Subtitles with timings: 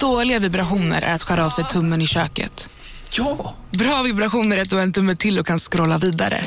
[0.00, 2.68] Dåliga vibrationer är att skära av sig tummen i köket.
[3.10, 3.54] Ja!
[3.70, 6.44] Bra vibrationer är att du har en tumme till och kan scrolla vidare.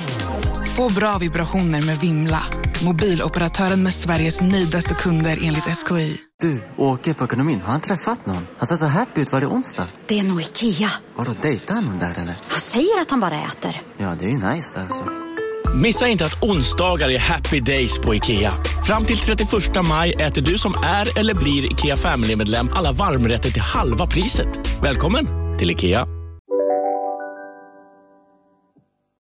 [0.76, 2.44] Få bra vibrationer med Vimla.
[2.84, 6.18] Mobiloperatören med Sveriges nöjdaste kunder enligt SKI.
[6.42, 7.62] Du, åker på ekonomin.
[7.62, 8.48] Har han träffat någon?
[8.58, 9.32] Han ser så happy ut.
[9.32, 9.88] Var det onsdag?
[10.08, 10.92] Det är nog Ikea.
[11.16, 12.36] Har du dejtat någon där eller?
[12.48, 13.82] Han säger att han bara äter.
[13.98, 15.23] Ja, det är ju nice där alltså.
[15.76, 18.54] Missa inte att onsdagar är happy days på IKEA.
[18.86, 19.50] Fram till 31
[19.88, 24.48] maj äter du som är eller blir IKEA Family-medlem alla varmrätter till halva priset.
[24.84, 25.28] Välkommen
[25.60, 26.08] till IKEA.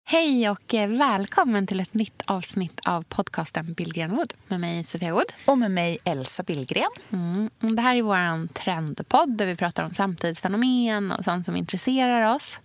[0.05, 5.13] Hej och eh, välkommen till ett nytt avsnitt av podcasten Billgren Wood med mig Sofia
[5.13, 5.31] Wood.
[5.45, 6.89] Och med mig Elsa Billgren.
[7.11, 7.49] Mm.
[7.59, 12.59] Det här är vår trendpodd där vi pratar om samtidsfenomen och sånt som intresserar oss.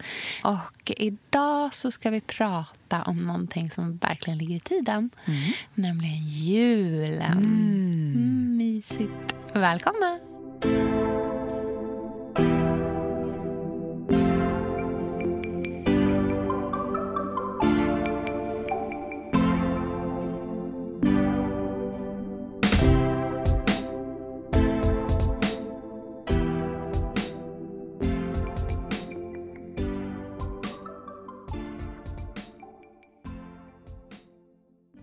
[0.44, 5.10] Och idag så ska vi prata om någonting som verkligen ligger i tiden.
[5.24, 5.40] Mm.
[5.74, 7.32] Nämligen julen.
[7.32, 7.92] Mm.
[8.14, 9.36] Mm, mysigt.
[9.52, 10.18] Välkomna!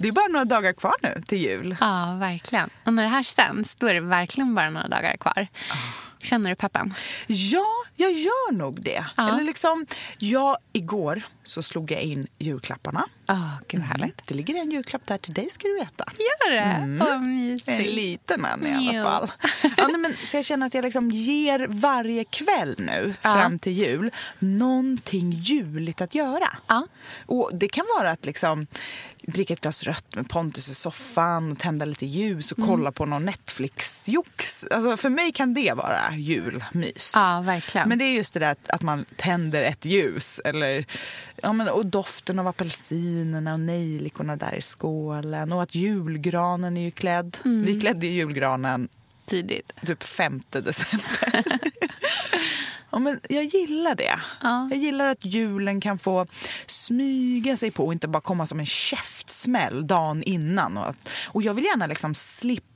[0.03, 1.75] Det är bara några dagar kvar nu till jul.
[1.79, 2.69] Ja, verkligen.
[2.85, 5.47] Och när det här sänds, då är det verkligen bara några dagar kvar.
[6.21, 6.93] Känner du peppen?
[7.27, 7.65] Ja,
[7.95, 9.05] jag gör nog det.
[9.17, 9.29] Ja.
[9.29, 9.85] Eller liksom,
[10.17, 13.05] ja, igår så slog jag in julklapparna.
[13.27, 13.89] Oh, gud mm.
[13.91, 14.21] härligt.
[14.27, 16.05] Det ligger en julklapp där till dig ska du veta.
[16.17, 16.59] Gör det?
[16.59, 16.99] Mm.
[16.99, 17.69] Vad mysigt.
[17.69, 19.31] En liten en i alla fall.
[19.77, 23.33] ja, nej, men, så jag känner att jag liksom ger varje kväll nu ja.
[23.33, 26.49] fram till jul någonting juligt att göra.
[26.67, 26.87] Ja.
[27.25, 28.67] Och det kan vara att liksom
[29.27, 32.69] dricka ett glas rött med Pontus i soffan och tända lite ljus och mm.
[32.69, 34.67] kolla på någon Netflix-jox.
[34.71, 37.11] Alltså för mig kan det vara julmys.
[37.15, 37.89] Ja, verkligen.
[37.89, 40.85] Men det är just det där att, att man tänder ett ljus eller,
[41.43, 46.81] ja, men, och doften av apelsinerna och nejlikorna där i skålen och att julgranen är
[46.81, 47.37] ju klädd.
[47.45, 47.65] Mm.
[47.65, 48.87] Vi klädde julgranen
[49.25, 49.71] tidigt.
[49.85, 51.43] Typ 5 december.
[52.93, 54.19] Ja, men jag gillar det.
[54.41, 54.67] Ja.
[54.71, 56.27] Jag gillar att julen kan få
[56.65, 60.77] smyga sig på och inte bara komma som en käftsmäll dagen innan.
[60.77, 62.72] Och, att, och jag vill gärna liksom slippa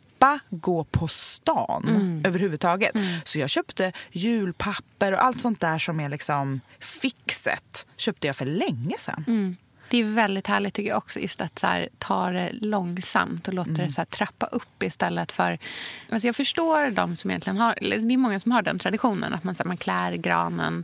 [0.49, 2.21] gå på stan mm.
[2.25, 2.95] överhuvudtaget.
[2.95, 3.07] Mm.
[3.23, 8.45] Så jag köpte julpapper och allt sånt där som är liksom fixet köpte jag för
[8.45, 9.23] länge sedan.
[9.27, 9.57] Mm.
[9.89, 13.53] Det är väldigt härligt tycker jag också just att så här, ta det långsamt och
[13.53, 13.85] låta mm.
[13.85, 15.59] det så här, trappa upp istället för...
[16.11, 17.77] Alltså jag förstår de som egentligen har...
[17.81, 20.83] Det är många som har den traditionen att man, så här, man klär granen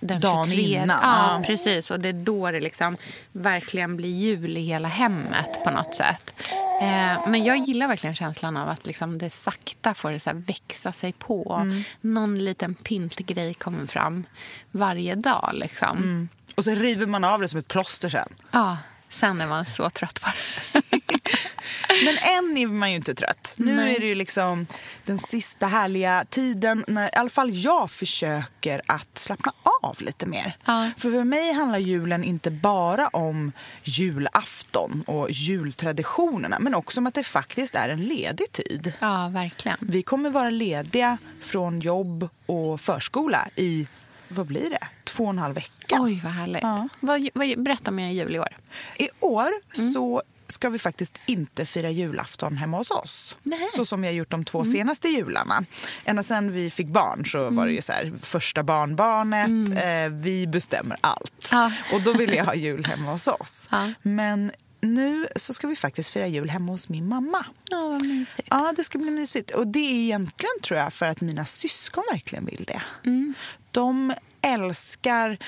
[0.00, 0.64] den Dagen 23.
[0.64, 0.88] innan.
[1.02, 1.90] Ja, ja, precis.
[1.90, 2.96] Och det är då det liksom
[3.32, 6.32] verkligen blir jul i hela hemmet på något sätt.
[6.80, 11.12] Eh, men jag gillar verkligen känslan av att liksom det sakta får så växa sig
[11.12, 11.58] på.
[11.62, 11.82] Mm.
[12.00, 14.24] Någon liten pyntgrej kommer fram
[14.70, 15.50] varje dag.
[15.52, 15.96] Liksom.
[15.96, 16.28] Mm.
[16.54, 18.28] Och så river man av det som ett plåster sen.
[18.50, 18.78] Ja,
[19.12, 20.30] sen är man så trött på
[20.72, 20.80] det.
[22.04, 23.54] Men än är man ju inte trött.
[23.56, 23.96] Nu Nej.
[23.96, 24.66] är det ju liksom
[25.04, 29.52] den sista härliga tiden när i alla fall jag försöker att slappna
[29.82, 30.56] av lite mer.
[30.64, 30.90] Ja.
[30.96, 33.52] För för mig handlar julen inte bara om
[33.84, 38.92] julafton och jultraditionerna men också om att det faktiskt är en ledig tid.
[39.00, 39.78] Ja, verkligen.
[39.80, 43.86] Vi kommer vara lediga från jobb och förskola i,
[44.28, 44.88] vad blir det?
[45.12, 45.98] Två och en halv vecka.
[46.00, 46.62] Oj, vad härligt.
[46.62, 46.88] Ja.
[47.00, 48.56] Vad, vad, berätta mer i jul i år.
[48.98, 49.92] I år mm.
[49.92, 53.36] så ska vi faktiskt inte fira julafton hemma hos oss.
[53.42, 53.68] Nej.
[53.70, 54.72] Så som vi har gjort de två mm.
[54.72, 55.64] senaste jularna.
[56.04, 57.56] Ända sen vi fick barn så mm.
[57.56, 59.76] var det ju så här, första barnbarnet, mm.
[59.76, 61.48] eh, vi bestämmer allt.
[61.52, 61.72] Ja.
[61.92, 63.68] Och då ville jag ha jul hemma hos oss.
[63.70, 63.92] Ja.
[64.02, 67.46] Men nu så ska vi faktiskt fira jul hemma hos min mamma.
[67.70, 68.48] Ja, vad mysigt.
[68.50, 69.50] Ja, det ska bli mysigt.
[69.50, 72.82] Och det är egentligen tror jag för att mina syskon verkligen vill det.
[73.04, 73.34] Mm.
[73.70, 75.38] De älskar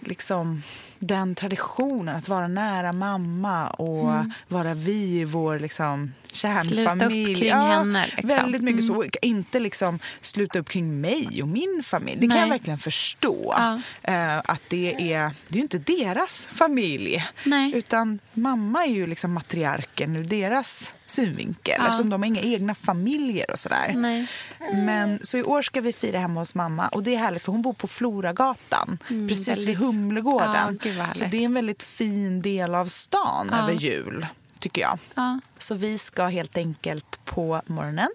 [0.00, 0.62] liksom
[0.98, 4.32] den traditionen att vara nära mamma och mm.
[4.48, 6.84] vara vi i vår liksom, kärnfamilj.
[6.84, 8.06] Sluta upp kring ja, henne.
[8.06, 8.28] Liksom.
[8.28, 8.96] Väldigt mycket mm.
[8.96, 9.18] så.
[9.22, 12.20] Inte liksom sluta upp kring mig och min familj.
[12.20, 12.36] Det Nej.
[12.36, 13.54] kan jag verkligen förstå.
[13.56, 13.80] Ja.
[14.08, 17.24] Uh, att det är, det är ju inte deras familj.
[17.44, 17.74] Nej.
[17.74, 21.74] Utan mamma är ju liksom matriarken ur deras synvinkel.
[21.78, 21.84] Ja.
[21.84, 23.92] Eftersom de har inga egna familjer och sådär.
[23.96, 24.26] Nej.
[24.72, 26.88] Men, så i år ska vi fira hemma hos mamma.
[26.88, 28.98] Och det är härligt för hon bor på Floragatan.
[29.10, 29.68] Mm, precis väldigt...
[29.68, 30.78] vid Humlegården.
[31.14, 33.58] Så det är en väldigt fin del av stan ja.
[33.58, 34.26] över jul
[34.58, 34.98] tycker jag.
[35.14, 35.40] Ja.
[35.58, 38.08] Så vi ska helt enkelt på morgonen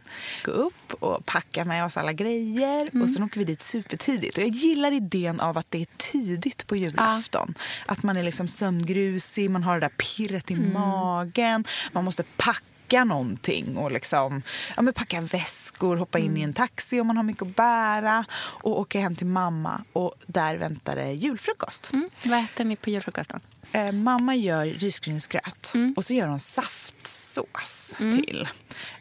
[0.46, 3.04] gå upp och packa med oss alla grejer mm.
[3.04, 4.38] och sen åker vi dit supertidigt.
[4.38, 7.54] Och jag gillar idén av att det är tidigt på julafton.
[7.58, 7.94] Ja.
[7.94, 10.74] Att man är liksom sömngrusig, man har det där pirret i mm.
[10.74, 14.42] magen, man måste packa packa någonting och liksom,
[14.76, 18.26] ja, men packa väskor, hoppa in i en taxi om man har mycket att bära
[18.64, 19.84] och åka hem till mamma.
[19.94, 21.90] Och där väntar det julfrukost.
[21.94, 22.10] Mm.
[22.26, 23.40] Vad äter ni på julfrukosten?
[23.72, 25.94] Eh, mamma gör risgrynsgröt Mm.
[25.98, 28.48] och så gör hon saftsås till.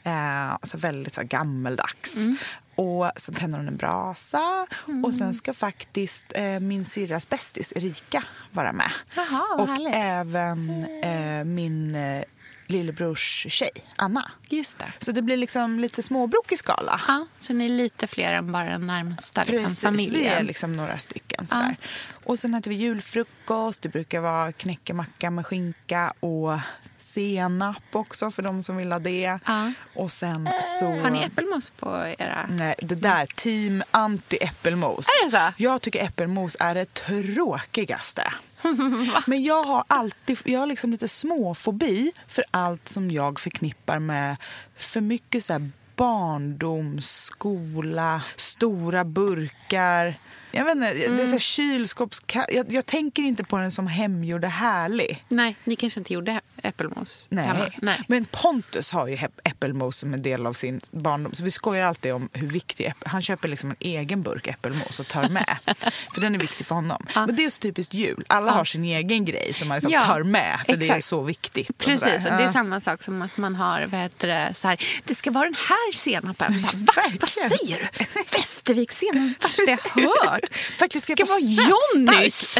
[0.02, 2.16] Eh, alltså väldigt så gammeldags.
[2.16, 2.36] Mm.
[2.74, 4.66] Och sen tänder hon en brasa
[5.04, 8.90] och sen ska faktiskt eh, min syrras bästis Erika vara med.
[9.16, 9.94] Vad och härligt.
[9.94, 12.22] även eh, min eh,
[12.70, 14.30] lillebrors tjej, Anna.
[14.48, 14.92] Just det.
[14.98, 17.00] Så det blir liksom lite småbrokig skala.
[17.08, 20.22] Ja, så ni är lite fler än bara den närmsta liksom, familjen.
[20.22, 21.46] vi är liksom några stycken.
[21.46, 21.76] Sådär.
[22.24, 23.82] Och sen äter vi julfrukost.
[23.82, 26.58] Det brukar vara knäckemacka med skinka och
[26.98, 29.38] senap också för de som vill ha det.
[29.46, 29.72] Ja.
[29.94, 30.86] Och sen så...
[30.86, 32.46] Har ni äppelmos på era...
[32.50, 35.06] Nej, det där, team anti-äppelmos.
[35.22, 35.52] Är det så?
[35.56, 38.32] Jag tycker äppelmos är det tråkigaste.
[39.26, 44.36] Men jag har alltid jag har liksom lite småfobi för allt som jag förknippar med
[44.76, 50.14] för mycket så här barndom, skola, stora burkar.
[50.52, 51.38] Jag vet inte, det är så Mm.
[51.40, 52.22] kylskåps...
[52.48, 55.24] Jag, jag tänker inte på den som hemgjord och härlig.
[55.28, 57.46] Nej, ni kanske inte gjorde äppelmos Nej.
[57.46, 57.70] hemma?
[57.82, 58.00] Nej.
[58.08, 61.34] Men Pontus har ju äppelmos som en del av sin barndom.
[61.34, 65.06] Så vi skojar alltid om hur viktig Han köper liksom en egen burk äppelmos och
[65.08, 65.58] tar med.
[66.14, 67.06] för den är viktig för honom.
[67.14, 68.24] Men det är så typiskt jul.
[68.28, 70.60] Alla har sin egen grej som man liksom Ja, tar med.
[70.66, 71.04] För det är exakt.
[71.04, 71.78] så viktigt.
[71.78, 72.52] Precis, och det är Ja.
[72.52, 75.54] samma sak som att man har, vad heter det, så här, det ska vara den
[75.54, 76.60] här senapen.
[76.96, 77.02] Va?
[77.20, 78.04] Vad säger du?
[78.38, 79.78] Västervikssenap, värsta jag
[80.30, 80.40] hört.
[80.80, 82.58] Verkligen ska ska vara Johnnys.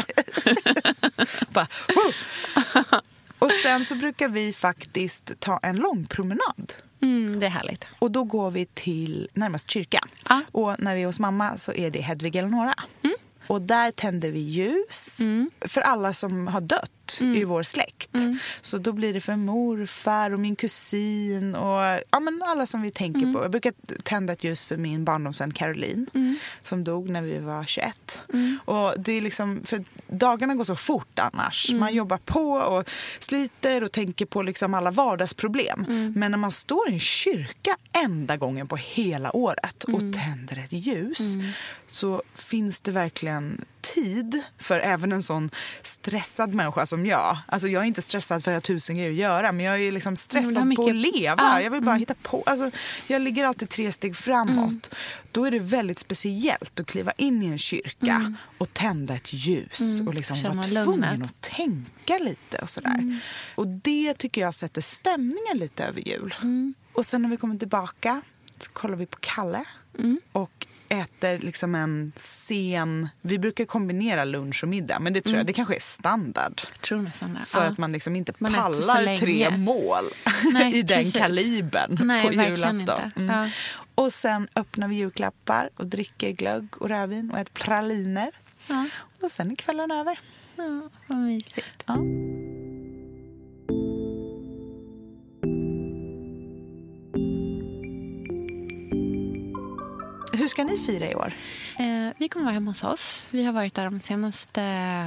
[3.41, 6.73] Och sen så brukar vi faktiskt ta en lång promenad.
[7.01, 7.85] Mm, det är härligt.
[7.99, 10.07] Och då går vi till närmast kyrkan.
[10.29, 10.41] Ja.
[10.51, 12.73] Och när vi är hos mamma så är det Hedvig Eleonora.
[13.51, 15.17] Och där tänder vi ljus.
[15.61, 18.09] För alla som har dött i vår släkt.
[18.61, 22.91] Så då blir det för morfar och min kusin och ja, men alla som vi
[22.91, 23.41] tänker på.
[23.41, 26.07] Jag brukar tända ett ljus för min barndomsvän Caroline
[26.61, 28.21] som dog när vi var 21.
[28.65, 31.71] Och det är liksom, för dagarna går så fort annars.
[31.71, 32.89] Man jobbar på och
[33.19, 36.11] sliter och tänker på liksom alla vardagsproblem.
[36.15, 40.71] Men när man står i en kyrka enda gången på hela året och tänder ett
[40.71, 41.35] ljus
[41.87, 43.40] så finns det verkligen
[43.81, 45.49] tid för även en sån
[45.81, 47.37] stressad människa som jag.
[47.45, 49.79] Alltså jag är inte stressad för att jag har tusen grejer att göra men jag
[49.81, 51.35] är liksom stressad har på att mycket- leva.
[51.37, 52.43] Ja, Jag vill bara hitta på.
[52.45, 52.71] Alltså,
[53.07, 54.95] jag ligger alltid tre steg framåt.
[55.31, 60.01] Då är det väldigt speciellt att kliva in i en kyrka och tända ett ljus
[60.07, 60.73] och liksom vara tvungen
[61.09, 61.21] lugnet.
[61.31, 63.19] att tänka lite och sådär.
[63.55, 66.35] Och det tycker jag sätter stämningen lite över jul.
[66.93, 68.21] Och sen när vi kommer tillbaka
[68.59, 69.63] så kollar vi på Kalle
[70.31, 73.09] och äter liksom en sen...
[73.21, 76.61] Vi brukar kombinera lunch och middag, men det tror jag det kanske är standard.
[76.71, 77.45] Jag tror nästan det.
[77.45, 77.67] För Ja.
[77.69, 80.05] att man liksom inte Man pallar tre mål
[80.53, 81.13] Nej, i den precis.
[81.21, 82.79] kalibern Nej, på julafton.
[82.79, 83.11] inte.
[83.15, 83.35] Mm.
[83.35, 83.49] Ja.
[83.95, 88.29] Och sen öppnar vi julklappar och dricker glögg och rödvin och äter praliner.
[88.67, 88.85] Ja.
[89.21, 90.19] Och sen är kvällen över.
[90.55, 91.83] Ja, vad mysigt.
[91.85, 91.97] Ja.
[100.41, 101.33] Hur ska ni fira i år?
[101.79, 103.23] Eh, vi kommer vara hemma hos oss.
[103.29, 104.61] Vi har varit där de senaste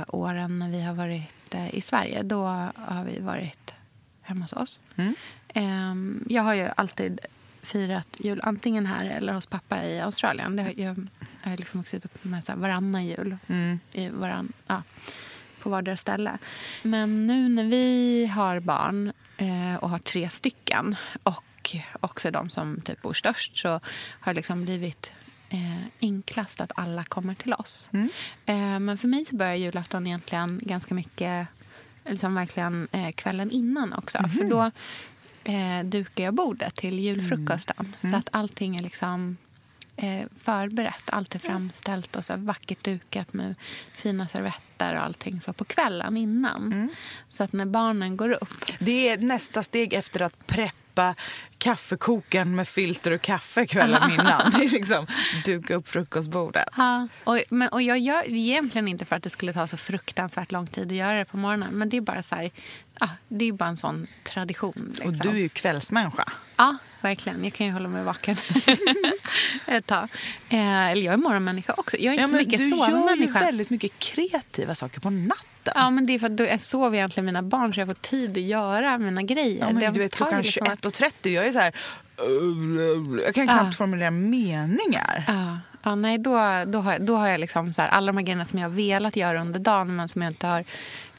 [0.09, 2.23] åren när vi har varit eh, i Sverige.
[2.23, 2.45] Då
[2.75, 3.75] har vi varit
[4.23, 4.81] hemma hos oss.
[4.97, 5.15] Mm.
[5.49, 5.95] Eh,
[6.35, 7.21] jag har ju alltid
[7.63, 10.57] firat jul antingen här eller hos pappa i Australien.
[10.57, 11.07] Det har, jag
[11.43, 13.79] har liksom vuxit upp med så här varannan jul Mm.
[13.93, 14.83] i varann, ja,
[15.61, 16.39] på vardera ställe.
[16.83, 21.45] Men nu när vi har barn eh, och har tre stycken och
[22.01, 23.69] också de som typ bor störst så
[24.21, 25.13] har det liksom blivit
[25.51, 27.89] eh, enklast att alla kommer till oss.
[28.47, 31.49] Eh, men för mig så börjar julafton egentligen ganska mycket
[32.05, 34.19] liksom verkligen eh, kvällen innan också.
[34.19, 34.71] För då
[35.45, 37.97] eh, dukar jag bordet till julfrukosten.
[38.01, 39.37] Så att allting är liksom
[39.97, 41.11] eh, förberett.
[41.11, 43.55] Allt är framställt och så vackert dukat med
[43.89, 46.91] fina servetter och allting så på kvällen innan.
[47.31, 50.84] Så att när barnen går upp Det är nästa steg efter att preppa
[51.59, 54.51] kaffekokaren med filter och kaffe kvällen innan.
[54.51, 55.07] Det är liksom
[55.45, 56.69] duka upp frukostbordet.
[56.77, 60.53] Ja, och, men, och jag gör egentligen inte för att det skulle ta så fruktansvärt
[60.53, 61.75] lång tid att göra det på morgonen.
[61.75, 62.51] Men det är bara så här,
[63.01, 64.89] ja, det är bara en sån tradition.
[64.95, 65.09] Liksom.
[65.09, 66.33] Och du är ju kvällsmänniska.
[66.57, 67.45] Ja, verkligen.
[67.45, 68.37] Jag kan ju hålla mig vaken
[69.67, 70.09] ett tag.
[70.49, 71.97] Eh, eller jag är morgonmänniska också.
[71.97, 73.41] Jag är inte så mycket du gör ju sovmänniska.
[73.41, 75.73] väldigt mycket kreativa saker på natten.
[75.77, 77.95] Ja, men det är för att då jag sover egentligen mina barn så jag får
[77.95, 79.67] tid att göra mina grejer.
[79.67, 81.73] Ja, men du vet, klockan liksom- 21.30, jag är så här...
[83.25, 85.25] Jag kan knappt formulera meningar.
[85.29, 86.31] Ja, ja nej, då,
[86.67, 88.69] då, har, jag- då har jag liksom så här, alla de här grejerna som jag
[88.69, 90.65] har velat göra under dagen men som jag inte har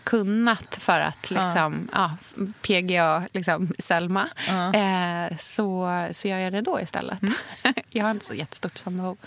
[0.04, 2.18] kunnat för att liksom, ja.
[2.62, 4.28] PGA liksom, Selma
[4.74, 7.22] eh, så, så gör jag det då istället.
[7.22, 7.34] Mm.
[7.90, 9.18] jag har inte så jättestort sömnbehov.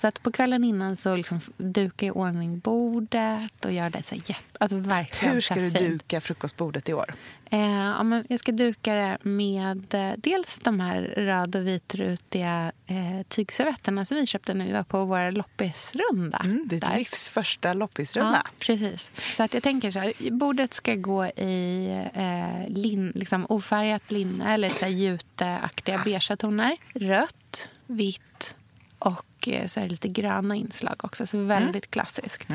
[0.00, 4.02] Så att på kvällen innan så liksom dukar jag i ordning bordet och gör det
[4.06, 5.78] så jätte, alltså verkligen Hur ska du fint.
[5.78, 7.14] duka frukostbordet i år?
[7.50, 13.26] Eh, ja, jag ska duka det med eh, dels de här röd och vitrutiga eh,
[13.28, 16.38] tygservetterna som vi köpte när vi var på vår loppisrunda.
[16.44, 16.96] Mm, ditt där.
[16.96, 18.42] livs första loppisrunda.
[18.44, 19.08] Ja, precis.
[19.36, 24.54] Så att jag tänker så här, bordet ska gå i eh, lin, liksom ofärgat linne
[24.54, 26.76] eller så här juteaktiga beigea toner.
[26.94, 28.54] Rött, vitt
[28.98, 31.26] och eh, så här lite gröna inslag också.
[31.26, 32.48] Så väldigt klassiskt.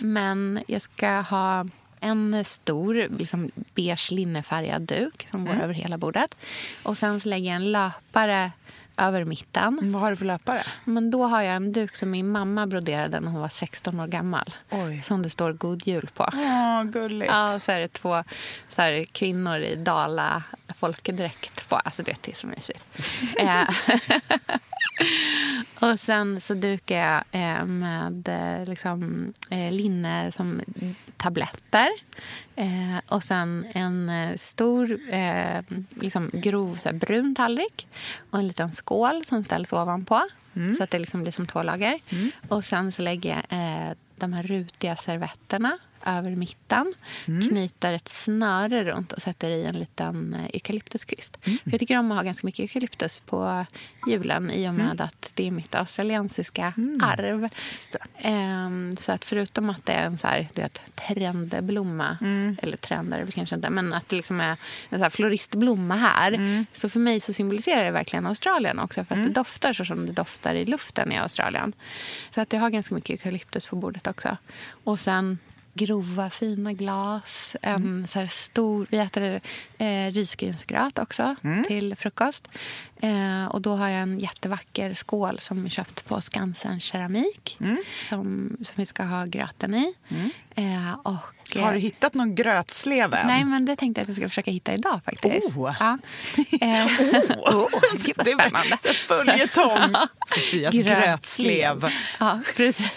[0.00, 1.66] Men jag ska ha
[2.04, 6.36] en stor liksom beige linnefärgad duk som går över hela bordet.
[6.82, 8.50] Och sen så lägger jag en löpare
[8.96, 9.78] över mitten.
[9.78, 10.66] Mm, Vad har du för löpare?
[10.84, 14.06] Men då har jag en duk som min mamma broderade när hon var 16 år
[14.06, 14.54] gammal.
[14.70, 15.02] Oj.
[15.04, 16.28] Som det står God Jul på.
[16.34, 17.32] Åh, gulligt.
[17.32, 18.24] Ja, så är det två
[18.74, 20.42] så här, kvinnor i Dala
[20.84, 21.76] folkdräkt på.
[21.76, 22.84] Alltså det är så mysigt.
[23.38, 23.68] Eh,
[25.90, 30.60] och sen så dukar jag eh, med eh, liksom, linne som
[31.16, 31.88] tabletter.
[33.08, 34.98] Och sen en stor
[36.00, 37.86] liksom grov så här, brun tallrik
[38.30, 40.22] och en liten skål som ställs ovanpå.
[40.76, 41.98] Så att det liksom blir som två lager.
[42.48, 46.92] Och sen så lägger jag de här rutiga servetterna över mitten.
[47.24, 51.38] Knyter ett snöre runt och sätter i en liten eh, eukalyptuskvist.
[51.42, 53.66] För jag tycker om att ha ganska mycket eukalyptus på
[54.08, 57.48] julen i och med att det är mitt australiensiska arv.
[58.18, 62.18] Ehm, så att förutom att det är en så här, du vet, trendblomma,
[62.62, 64.56] eller trender är det kanske inte, men att det liksom är
[64.88, 66.64] en så här floristblomma här.
[66.72, 70.06] Så för mig så symboliserar det verkligen Australien också för att det doftar så som
[70.06, 71.72] det doftar i luften i Australien.
[72.30, 74.36] Så att jag har ganska mycket eukalyptus på bordet också.
[74.84, 75.38] Och sen
[75.74, 77.56] grova, fina glas.
[77.62, 78.86] En så här stor...
[78.90, 79.40] Vi äter
[79.78, 82.48] eh, risgrynsgröt också till frukost.
[83.00, 87.56] Eh, och Då har jag en jättevacker skål som är köpt på Skansen Keramik
[88.08, 89.94] som, som vi ska ha gröten i.
[90.54, 93.26] Eh, och, Har du hittat någon grötsleve än?
[93.26, 95.56] Nej, men det tänkte jag att jag ska försöka hitta idag faktiskt.
[95.56, 95.74] Oh.
[95.80, 95.98] Ja.
[96.60, 96.86] Eh,
[97.38, 97.68] oh,
[98.04, 98.76] gud vad Det är spännande.
[98.84, 99.94] här följetong.
[100.26, 101.84] Sofias grötslev.
[102.20, 102.92] Ja, precis.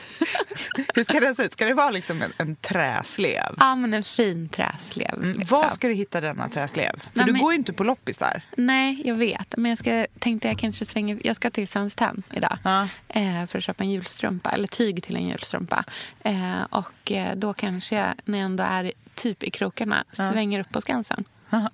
[0.95, 1.51] Hur ska den se ut?
[1.51, 3.55] Ska det vara liksom en, en träslev?
[3.59, 5.13] Ja, men en fin träslev.
[5.13, 5.57] Mm, liksom.
[5.61, 6.99] Var ska du hitta denna träslev?
[6.99, 8.41] För Nej, du men- går ju inte på loppisar.
[8.57, 9.53] Nej, jag vet.
[9.57, 11.19] Men jag ska, tänkte jag kanske svänger...
[11.23, 12.87] Jag ska till Tenn idag Ja.
[13.09, 15.83] eh, för att köpa en julstrumpa, eller tyg till en julstrumpa.
[16.23, 20.81] Eh, och eh, då kanske jag, jag ändå är typ i krokarna, svänger upp på
[20.81, 21.23] Skansen.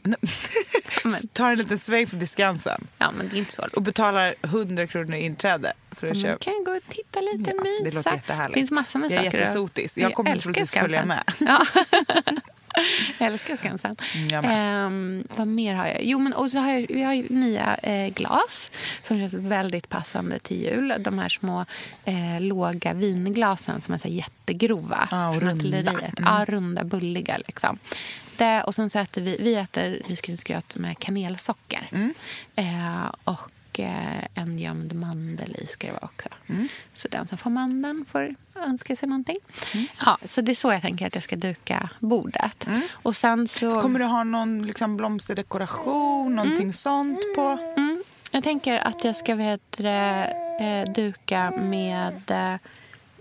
[1.34, 4.88] Tar en liten sväng förbi Skansen Ja, men det är inte så och betalar 100
[4.88, 6.40] kronor i inträde för att Man köpa.
[6.44, 7.84] kan gå och titta lite, Ja, mysa.
[7.84, 8.54] det låter jättehärligt.
[8.56, 9.38] Det finns massor med Jag är saker.
[9.40, 9.98] jättesotis.
[9.98, 11.24] Jag kommer troligtvis följa med.
[11.40, 11.66] Ja.
[13.18, 13.96] jag älskar Skansen.
[14.16, 16.04] Mm, jag Ehm, vad mer har jag?
[16.04, 18.72] Jo, men och så har jag, vi har nya eh, glas
[19.08, 20.94] som känns väldigt passande till jul.
[21.00, 21.66] De här små
[22.06, 25.08] eh, låga vinglasen som är så jättegrova.
[25.12, 25.54] Ja, och runda.
[25.54, 26.14] artilleriet.
[26.18, 27.80] Ja, runda, bulliga liksom.
[28.38, 31.90] Det, och sen så äter vi, vi äter risgrynsgröt med kanelsocker.
[31.92, 32.14] Mm.
[32.56, 36.30] Eh, och eh, en gömd mandel i ska det vara också.
[36.48, 36.68] Mm.
[36.94, 39.38] Så den som får mandeln får önska sig någonting.
[40.06, 42.68] Ja, så det är så jag tänker att jag ska duka bordet.
[42.92, 43.70] Och sen så...
[43.70, 43.82] Mm.
[43.82, 47.58] Kommer du ha någon liksom blomsterdekoration, någonting sånt på?
[47.78, 52.56] Mm, jag tänker att jag ska vet, du, eh, duka med eh,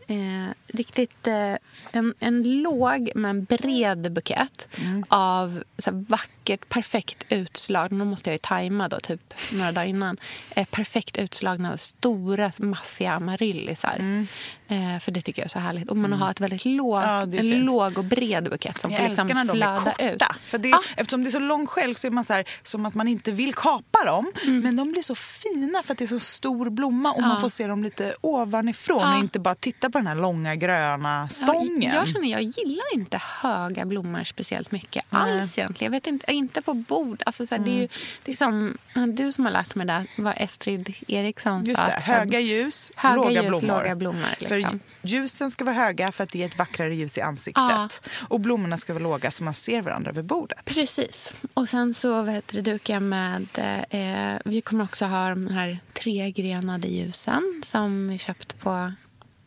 [0.06, 1.54] eh, riktigt eh,
[1.92, 4.68] en, en låg men bred bukett
[5.09, 7.99] av så här, vackert, perfekt utslagna...
[7.99, 10.16] Nu måste jag ju tajma då, typ några dagar innan.
[10.56, 14.26] Eh, perfekt utslagna stora maffiga amaryllisar.
[14.73, 15.91] Eh, för det tycker jag är så härligt.
[15.91, 17.64] Och man har ett väldigt låg, Ja, är en fint.
[17.64, 20.05] låg och bred bukett som Jag får liksom när de är flöda korta.
[20.11, 20.23] ut.
[20.47, 20.81] För det, Ja.
[20.97, 23.33] Eftersom det är så lång skälk så är man så här, som att man inte
[23.33, 24.33] vill kapa dem.
[24.45, 24.61] Mm.
[24.61, 27.26] Men de blir så fina för att det är så stor blomma och Ja.
[27.26, 29.14] man får se dem lite ovanifrån Ja.
[29.14, 31.83] och inte bara titta på den här långa gröna stången.
[31.83, 35.93] Ja, jag känner jag gillar inte höga blommor speciellt mycket alls egentligen.
[35.93, 37.23] Jag vet inte, inte på bord.
[37.26, 37.88] Alltså, så här, det, är ju, Mm.
[38.25, 38.76] det är som
[39.17, 41.87] du som har lärt mig det, vad Estrid Eriksson Just sa.
[41.87, 43.67] det, höga ljus, höga låga ljus, blommor.
[43.67, 44.49] låga blommor, liksom.
[44.71, 47.54] För ljusen ska vara höga för att ge ett vackrare ljus i ansiktet.
[47.57, 47.88] Ja.
[48.28, 50.64] Och blommorna ska vara låga så man ser varandra vid bordet.
[50.64, 51.33] Precis.
[51.54, 53.47] Och sen så vet du, dukar jag med...
[53.90, 58.92] Eh, vi kommer också ha de här tregrenade ljusen som vi köpt på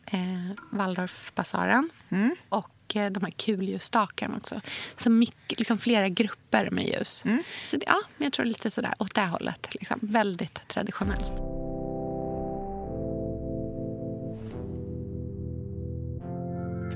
[0.06, 0.18] eh,
[0.70, 1.90] Waldorfbasaren.
[2.08, 2.36] Mm.
[2.48, 4.60] Och eh, de här kulljusstakarna också.
[4.98, 7.24] Så mycket, liksom flera grupper med ljus.
[7.24, 7.42] Mm.
[7.66, 9.74] Så det, ja, jag tror lite sådär åt det hållet.
[9.74, 9.98] Liksom.
[10.02, 11.65] Väldigt traditionellt.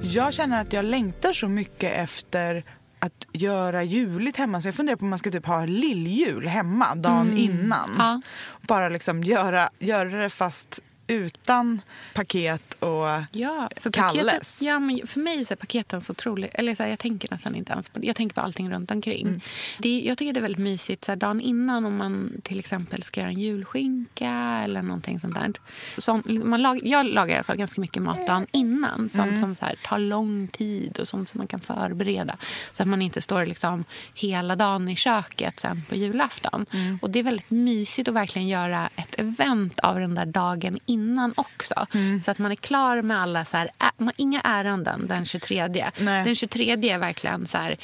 [0.02, 2.64] Jag känner att jag längtar så mycket efter
[2.98, 4.60] att göra juligt hemma.
[4.60, 7.36] Så jag funderar på om man ska typ ha lilljul hemma dagen Mm.
[7.38, 7.90] innan.
[7.98, 8.20] Ja.
[8.60, 10.80] Bara liksom göra, göra det fast
[11.10, 11.80] utan
[12.14, 14.24] paket och Ja, för Kalles.
[14.24, 16.50] paketen, ja, men för mig så är paketen så otroligt...
[16.54, 18.00] Eller så här, jag tänker nästan inte ens på.
[18.02, 19.26] Jag tänker på allting runt omkring.
[19.26, 19.40] Mm.
[19.78, 23.02] Det, jag tycker det är väldigt mysigt så här, dagen innan om man till exempel
[23.02, 25.52] ska göra en julskinka eller någonting sånt där.
[25.98, 29.08] Sånt, man lag, jag lagar i alla fall ganska mycket mat dagen innan.
[29.08, 29.40] Sånt Mm.
[29.40, 32.36] som så här, tar lång tid och sånt som man kan förbereda.
[32.76, 36.66] Så att man inte står liksom hela dagen i köket sen på julafton.
[36.72, 36.98] Mm.
[37.02, 40.99] Och det är väldigt mysigt att verkligen göra ett event av den där dagen innan
[41.36, 41.86] också.
[41.94, 42.22] Mm.
[42.22, 43.44] Så att man är klar med alla...
[43.44, 45.90] Så här, ä, inga ärenden den 23.
[45.98, 46.24] Nej.
[46.24, 47.76] Den 23 är verkligen så här...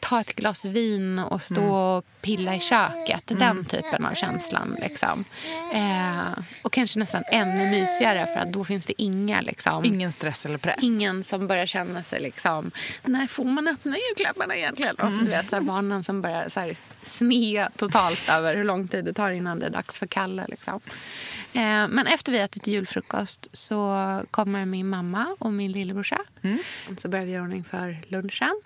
[0.00, 1.70] Ta ett glas vin och stå Mm.
[1.70, 3.22] och pilla i köket.
[3.26, 4.76] Den typen av känslan.
[4.80, 5.24] Liksom.
[5.74, 9.40] Eh, och kanske nästan ännu mysigare för att då finns det inga...
[9.40, 10.78] Liksom, ingen stress eller press.
[10.82, 12.70] Ingen som börjar känna sig liksom...
[13.04, 14.94] När får man öppna julklapparna egentligen?
[14.94, 18.64] Och så, du vet, så här, barnen som börjar så här, snea totalt över hur
[18.64, 20.46] lång tid det tar innan det är dags för Kalle.
[20.48, 20.80] Liksom.
[21.52, 26.18] Eh, men efter vi ätit julfrukost så kommer min mamma och min lillebrorsa.
[26.96, 28.60] Så börjar vi göra ordning för lunchen.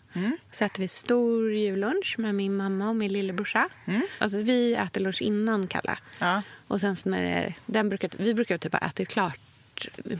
[0.52, 3.68] Så äter vi stor jullunch med min mamma och min lillebrorsa.
[4.18, 5.98] Alltså, vi äter lunch innan Kalle.
[6.18, 6.42] Ja.
[6.66, 9.38] Och sen när det, den brukar, vi brukar typ ha ätit klart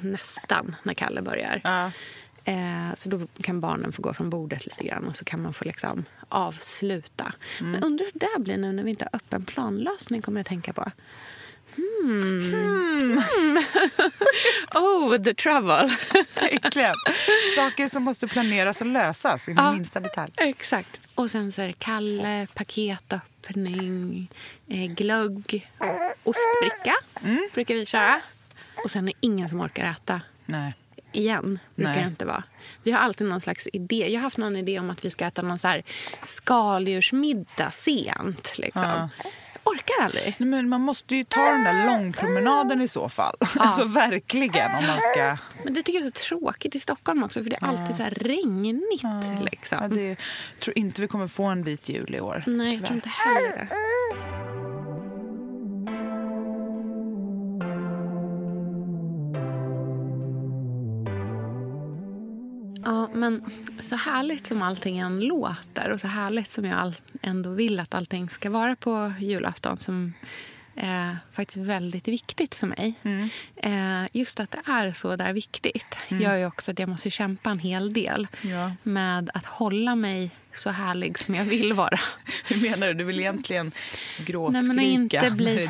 [0.03, 1.61] nästan när Kalle börjar.
[1.65, 1.91] Ja.
[2.45, 5.55] Eh, så då kan barnen få gå från bordet lite grann och så kan man
[5.55, 7.33] få liksom avsluta.
[7.61, 10.73] Men undrar hur det blir nu när vi inte har öppen planlösning kommer jag tänka
[10.73, 10.91] på.
[11.77, 13.19] Hmm.
[14.75, 15.91] oh, the trouble.
[16.41, 16.95] Verkligen.
[17.57, 19.73] Saker som måste planeras och lösas i Ja.
[19.73, 20.33] minsta detalj.
[20.37, 21.01] Exakt.
[21.15, 24.29] Och sen så är det Kalle, paketöppning,
[24.69, 25.69] eh, glögg,
[26.25, 26.95] ostbricka
[27.55, 28.21] brukar vi köra.
[28.85, 30.75] Och sen är det ingen som orkar äta Nej.
[31.13, 31.59] igen.
[31.75, 32.03] Brukar Nej.
[32.03, 32.43] det inte vara.
[32.83, 34.07] Vi har alltid någon slags idé.
[34.09, 35.83] Jag har haft någon idé om att vi ska äta någon så här
[36.23, 38.59] skaldjursmiddag sent.
[38.59, 38.83] Liksom.
[38.83, 39.09] Ja.
[39.65, 40.37] Orkar aldrig.
[40.39, 43.37] Nej, men man måste ju ta den där långpromenaden i så fall.
[43.57, 45.37] Alltså verkligen om man ska...
[45.65, 48.03] Men det tycker jag är så tråkigt i Stockholm också för det är alltid så
[48.03, 49.03] här regnigt.
[49.53, 49.79] Liksom.
[49.83, 50.17] Ja, det, jag
[50.61, 52.45] tror inte vi kommer få en vit jul i år.
[52.47, 53.69] Nej, jag tror inte heller
[62.85, 63.45] Ja, men
[63.81, 66.93] så härligt som allting än låter och så härligt som jag
[67.23, 70.13] ändå vill att allting ska vara på julafton som
[70.77, 72.95] är faktiskt väldigt viktigt för mig.
[73.57, 77.51] Eh, just att det är så där viktigt gör ju också att jag måste kämpa
[77.51, 78.73] en hel del Ja.
[78.83, 81.99] med att hålla mig så härlig som jag vill vara.
[82.47, 82.95] Hur menar du?
[82.95, 83.73] Du vill egentligen
[84.19, 85.69] Nej, gråtskrika men att inte bli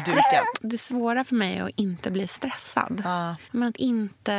[0.61, 3.03] det svåra för mig är att inte bli stressad.
[3.05, 3.37] Ja.
[3.51, 4.33] Men att inte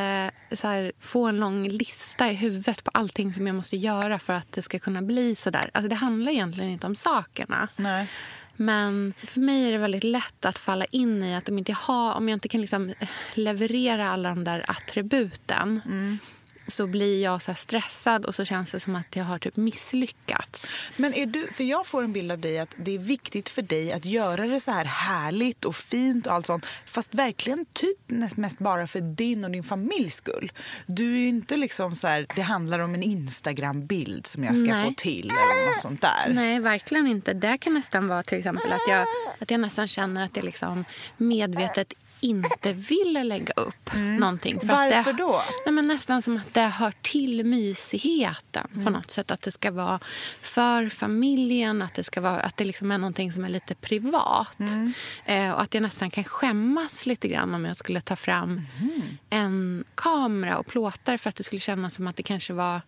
[0.63, 4.52] här, få en lång lista i huvudet på allting som jag måste göra för att
[4.52, 5.69] det ska kunna bli så där.
[5.73, 7.67] Alltså, det handlar egentligen inte om sakerna.
[7.76, 8.08] Nej.
[8.56, 11.78] Men för mig är det väldigt lätt att falla in i att om, inte jag,
[11.78, 12.94] har, om jag inte kan liksom
[13.34, 16.18] leverera alla de där attributen mm
[16.67, 20.73] så blir jag så stressad och så känns det som att jag har typ misslyckats.
[20.95, 23.62] Men är du, för jag får en bild av dig att det är viktigt för
[23.62, 26.65] dig att göra det så här härligt och fint och allt sånt.
[26.86, 27.97] Fast verkligen typ
[28.36, 30.52] mest bara för din och din familjs skull.
[30.86, 34.67] Du är ju inte liksom så här, det handlar om en Instagram-bild som jag ska
[34.67, 34.86] Nej.
[34.86, 36.34] få till eller något sånt där.
[36.34, 37.34] Nej, verkligen inte.
[37.34, 39.06] Det kan nästan vara till exempel att jag,
[39.39, 40.86] att jag nästan känner att jag liksom
[41.17, 41.93] medvetet
[42.24, 44.60] inte vill lägga upp någonting.
[44.60, 44.92] För Mm.
[44.96, 45.42] Varför det, då?
[45.66, 48.94] Nej, men nästan som att det hör till mysigheten på Mm.
[48.94, 49.32] något sätt.
[49.32, 50.00] Att det ska vara
[50.42, 54.60] för familjen, att det, ska vara, att det liksom är någonting som är lite privat.
[54.60, 54.94] Mm.
[55.26, 59.02] Eh, och att jag nästan kan skämmas lite grann om jag skulle ta fram Mm.
[59.30, 62.82] en kamera och plåtar för att det skulle kännas som att det kanske var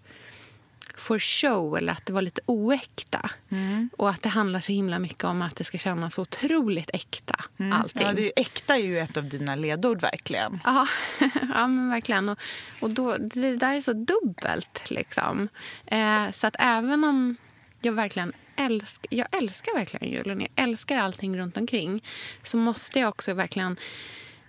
[0.98, 3.30] for show eller att det var lite oäkta.
[3.50, 3.90] Mm.
[3.98, 7.36] Och att det handlar så himla mycket om att det ska kännas otroligt äkta,
[7.72, 8.02] allting.
[8.02, 8.08] Mm.
[8.08, 10.60] Ja, det är, ju- äkta är ju ett av dina ledord verkligen.
[10.66, 10.88] Ja,
[11.54, 12.30] ja men verkligen.
[12.30, 12.40] Och,
[12.80, 14.90] och då, det där är så dubbelt.
[14.90, 15.48] Liksom.
[15.86, 17.36] Eh, så att även om
[17.82, 22.04] jag verkligen älskar, jag älskar verkligen julen, jag älskar allting runt omkring
[22.44, 23.78] så måste jag också verkligen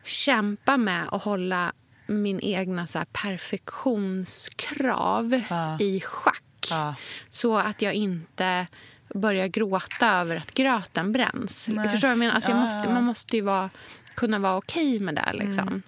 [0.04, 1.72] kämpa med att hålla
[2.06, 5.78] min egna så här, perfektionskrav Ja.
[5.80, 6.42] i schack.
[6.70, 6.94] Ja.
[7.30, 8.66] Så att jag inte
[9.14, 11.68] börjar gråta över att gröten bränns.
[11.68, 11.88] Nej.
[11.88, 12.34] Förstår du menar?
[12.34, 13.70] Alltså jag Ja, måste, man måste ju vara,
[14.14, 15.32] kunna vara okej med det.
[15.32, 15.82] Liksom.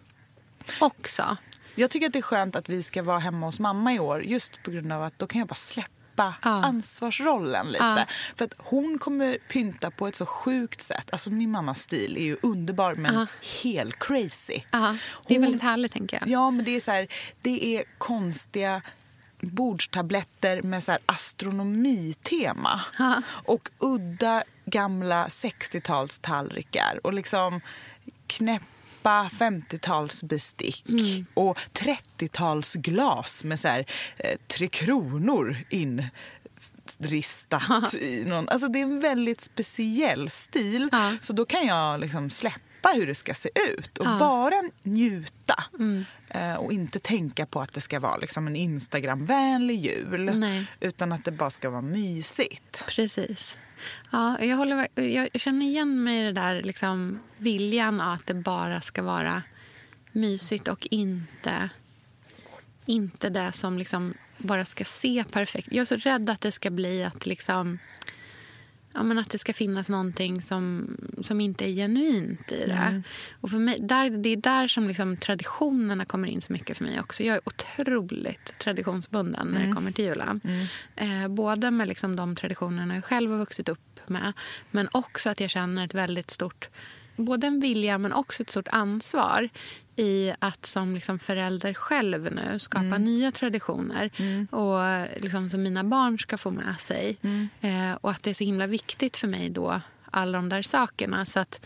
[0.80, 1.36] Också.
[1.74, 4.22] Jag tycker att det är skönt att vi ska vara hemma hos mamma i år
[4.24, 5.88] just på grund av att då kan jag bara släppa
[6.24, 6.34] Ja.
[6.50, 7.84] ansvarsrollen lite.
[7.84, 8.04] Ja.
[8.36, 11.08] För att hon kommer pynta på ett så sjukt sätt.
[11.12, 13.26] Alltså min mammas stil är ju underbar men Ja.
[13.62, 14.60] helt crazy.
[14.70, 16.28] Ja, det är Hon- väldigt härligt, tänker jag.
[16.28, 17.08] Ja, men det är så här,
[17.42, 18.82] det är konstiga
[19.40, 22.80] bordstabletter med så här astronomitema.
[23.44, 26.98] Och udda gamla 60-talstallrikar.
[27.04, 27.60] Och liksom
[29.08, 31.26] knäppa 50-talsbestick Mm.
[31.34, 35.56] och 30-talsglas med så här, eh, Tre Kronor
[36.88, 37.94] inristat.
[37.94, 40.88] i någon, alltså det är en väldigt speciell stil.
[40.92, 41.12] Ja.
[41.20, 44.16] Så då kan jag liksom släppa hur det ska se ut och Ja.
[44.18, 45.64] bara njuta.
[45.78, 46.04] Mm.
[46.28, 50.24] Eh, och inte tänka på att det ska vara liksom en Instagramvänlig jul.
[50.38, 50.66] Nej.
[50.80, 52.84] Utan att det bara ska vara mysigt.
[52.86, 53.58] Precis.
[54.10, 58.80] Ja, jag, håller, jag känner igen mig i det där liksom, viljan att det bara
[58.80, 59.42] ska vara
[60.12, 61.70] mysigt och inte,
[62.86, 65.68] inte det som liksom bara ska se perfekt.
[65.70, 67.78] Jag är så rädd att det ska bli att liksom
[68.98, 73.02] ja, men att det ska finnas någonting som, som inte är genuint i det.
[73.40, 76.84] Och för mig, där, det är där som liksom traditionerna kommer in så mycket för
[76.84, 77.22] mig också.
[77.22, 80.40] Jag är otroligt traditionsbunden när det kommer till julen.
[80.96, 84.32] Eh, både med liksom de traditionerna jag själv har vuxit upp med
[84.70, 86.68] men också att jag känner ett väldigt stort
[87.16, 89.48] både en vilja men också ett stort ansvar
[89.98, 94.10] i att som liksom förälder själv nu skapa nya traditioner
[94.50, 97.16] och liksom som mina barn ska få med sig.
[97.60, 99.80] Eh, och att det är så himla viktigt för mig då,
[100.10, 101.26] alla de där sakerna.
[101.26, 101.60] Så att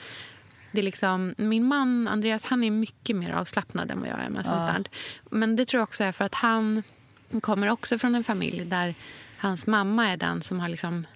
[0.73, 4.31] det är liksom, min man Andreas han är mycket mer avslappnad än vad jag är
[4.31, 4.85] med sånt där.
[5.31, 6.83] Men det tror jag också är för att han
[7.41, 8.95] kommer också från en familj där
[9.39, 11.07] hans mamma är den som har liksom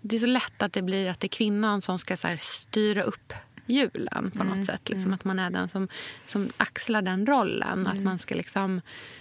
[0.00, 3.02] det är så lätt att det blir att det är kvinnan som ska så styra
[3.02, 3.32] upp
[3.66, 4.88] julen på något sätt.
[4.88, 5.88] Liksom Att man är den som,
[6.28, 7.86] som axlar den rollen.
[7.86, 8.80] Att man ska liksom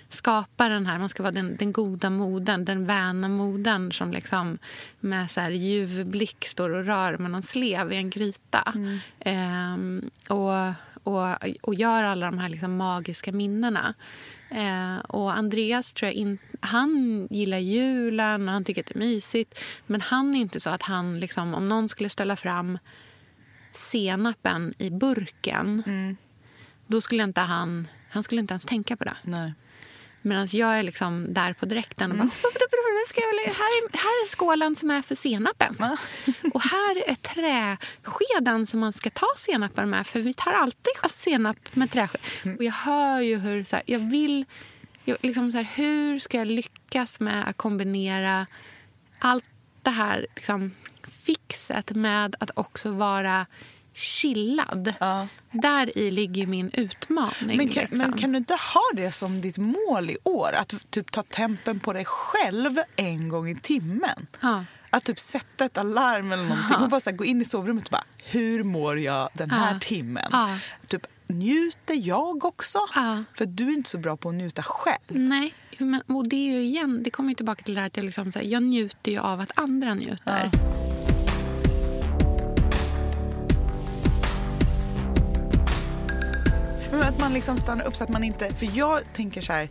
[0.09, 4.57] skapa den här, man ska vara den, den goda moden, den väna moden som liksom
[4.99, 8.73] med så här ljuv blick står och rör med någon slev i en gryta.
[9.19, 10.73] Ehm, och,
[11.03, 13.93] och, och gör alla de här liksom magiska minnena.
[14.49, 18.99] Eh, och Andreas tror jag in, han gillar julen och han tycker att det är
[18.99, 19.59] mysigt.
[19.87, 22.77] Men han är inte så att han, liksom, om någon skulle ställa fram
[23.79, 25.83] senapen i burken
[26.87, 29.17] då skulle inte han, han skulle inte ens tänka på det.
[29.23, 29.53] Nej.
[30.21, 32.23] Medan jag är liksom där på direkten och bara...
[32.23, 32.29] "Nu
[33.07, 35.75] Ska jag, här, är, här är skålen som är för senapen.
[36.53, 40.07] Och här är träskeden som man ska ta senapen med.
[40.07, 42.21] För vi tar alltid senap med träsked.
[42.57, 43.63] Och jag hör ju hur...
[43.63, 44.45] Så här, jag vill...
[45.05, 48.47] Jag, liksom så här, hur ska jag lyckas med att kombinera
[49.19, 49.45] allt
[49.81, 50.71] det här liksom,
[51.29, 53.45] fixet med att också vara
[53.93, 54.93] chillad.
[54.99, 55.27] Ja.
[55.51, 57.57] Där i ligger min utmaning.
[57.57, 57.97] Men kan, liksom.
[57.97, 60.53] men kan du inte ha det som ditt mål i år?
[60.53, 64.27] Att typ ta tempen på dig själv en gång i timmen?
[64.41, 64.65] Ja.
[64.89, 68.03] Att typ sätta ett alarm eller någonting och bara gå in i sovrummet och bara
[68.17, 69.79] hur mår jag den här Ja.
[69.79, 70.29] timmen?
[70.31, 70.57] Ja.
[70.87, 72.79] Typ njuter jag också?
[72.95, 73.23] Ja.
[73.33, 74.99] För du är inte så bra på att njuta själv.
[75.07, 78.05] Nej, men, och det är ju igen, det kommer tillbaka till det här att jag,
[78.05, 80.51] liksom, så här, jag njuter ju av att andra njuter.
[86.91, 88.55] Men att man liksom stannar upp så att man inte...
[88.55, 89.69] För jag tänker så här...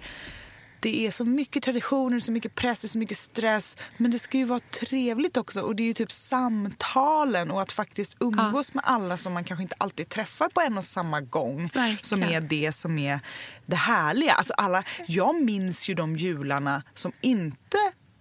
[0.81, 3.77] Det är så mycket traditioner, så mycket press, så mycket stress.
[3.97, 5.61] Men det ska ju vara trevligt också.
[5.61, 9.63] Och det är ju typ samtalen och att faktiskt umgås med alla som man kanske
[9.63, 11.63] inte alltid träffar på en och samma gång.
[11.75, 11.99] Verkligen.
[12.03, 13.21] Som är det som är
[13.67, 14.33] det härliga.
[14.33, 17.79] Alltså alla, jag minns ju de jularna som inte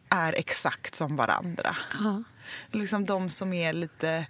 [0.10, 1.76] är exakt som varandra.
[2.04, 2.24] Ja.
[2.72, 4.26] Liksom de som är lite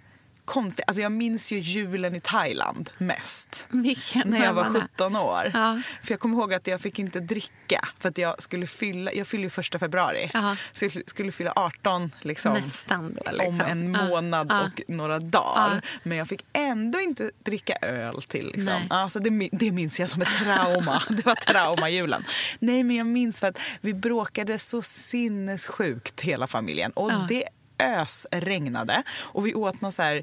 [0.48, 0.84] konstiga.
[0.86, 3.66] Alltså jag minns ju julen i Thailand mest.
[3.70, 4.88] Vilken När jag var drömmarna.
[4.94, 5.50] 17 år.
[5.54, 5.80] Ja.
[6.02, 9.26] För jag kommer ihåg att jag fick inte dricka för att jag skulle fylla, jag
[9.26, 10.30] fyller ju första februari.
[10.32, 10.56] Ja.
[10.72, 13.32] Så jag skulle fylla 18 liksom, Nästan då.
[13.32, 13.46] Liksom.
[13.48, 14.60] om en månad Ja.
[14.64, 15.74] och några dagar.
[15.74, 15.80] Ja.
[16.02, 18.46] Men jag fick ändå inte dricka öl till.
[18.46, 18.80] Liksom.
[18.90, 21.02] Alltså det, det minns jag som ett trauma.
[21.08, 22.24] det var traumajulen.
[22.58, 26.90] Nej men jag minns för att vi bråkade så sinnessjukt hela familjen.
[26.92, 27.44] Och det
[27.78, 30.22] ösregnade och vi åt någon så här,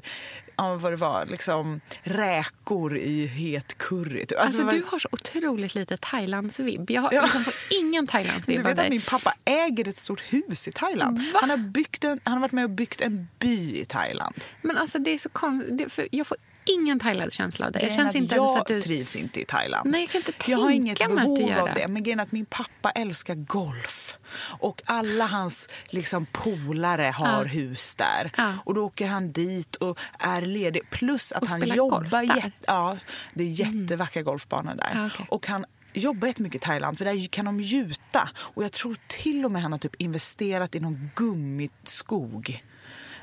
[0.56, 4.26] ja, vad det var, liksom räkor i het curry.
[4.26, 4.38] Typ.
[4.40, 6.90] Alltså, det var- du har så otroligt lite Thailandsvibb.
[6.90, 7.22] Jag har Ja.
[7.22, 11.18] liksom ingen du Thailandsvibb av vet att min pappa äger ett stort hus i Thailand.
[11.32, 11.38] Va?
[11.40, 14.34] Han har, byggt en, han har varit med och byggt en by i Thailand.
[14.62, 15.92] Men alltså det är så konstigt.
[15.92, 17.82] för Jag får ingen Thailandskänsla av dig.
[17.82, 18.80] Grejen är känns inte jag att du...
[18.82, 19.90] trivs inte i Thailand.
[19.90, 21.80] Nej, jag kan inte jag har inget tänka mig att du behov gör av det.
[21.80, 21.88] det.
[21.88, 24.16] Men grejen att min pappa älskar golf.
[24.58, 27.42] Och alla hans liksom, polare har Ja.
[27.42, 28.32] hus där.
[28.36, 28.52] Ja.
[28.64, 30.90] Och då åker han dit och är ledig.
[30.90, 32.22] Plus att Och han jobbar...
[32.22, 32.36] Mm.
[32.36, 32.96] jätte- ja,
[33.34, 34.90] det är jättevackra golfbanor där.
[34.94, 35.26] Ja, okej.
[35.30, 38.28] Och han jobbar jättemycket i Thailand för där kan de gjuta.
[38.36, 42.64] Och jag tror till och med han har typ investerat i någon gummiskog.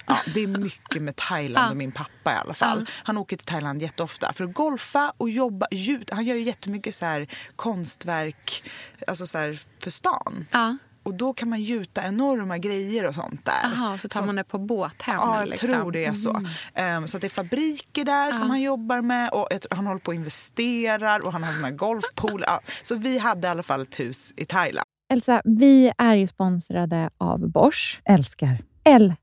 [0.06, 2.90] Ja, det är mycket med Thailand och min pappa i alla fall.
[3.04, 5.68] Han åker till Thailand jätteofta för att golfa och jobba.
[5.72, 8.64] Gjut, han gör ju jättemycket så här konstverk
[9.08, 10.46] alltså så här för stan.
[10.52, 10.78] Ja.
[11.04, 13.64] och då kan man gjuta enorma grejer och sånt där.
[13.64, 15.16] Aha, så tar så, man det på båt hem?
[15.16, 15.68] Ja, jag liksom.
[15.70, 16.42] tror det är så.
[16.76, 17.04] Mm.
[17.04, 18.34] Um, så det är fabriker där ja.
[18.34, 21.76] som han jobbar med och han håller på och investerar och han har såna här
[21.76, 22.48] golfpooler.
[22.48, 22.62] Ja.
[22.84, 24.86] Så vi hade i alla fall ett hus i Thailand.
[25.14, 28.02] Elsa, vi är ju sponsrade av Bosch.
[28.06, 28.58] Älskar.
[28.84, 29.23] Älskar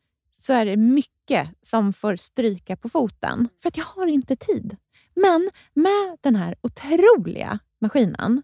[0.41, 3.49] så är det mycket som får stryka på foten.
[3.61, 4.75] För att jag har inte tid.
[5.15, 8.43] Men med den här otroliga maskinen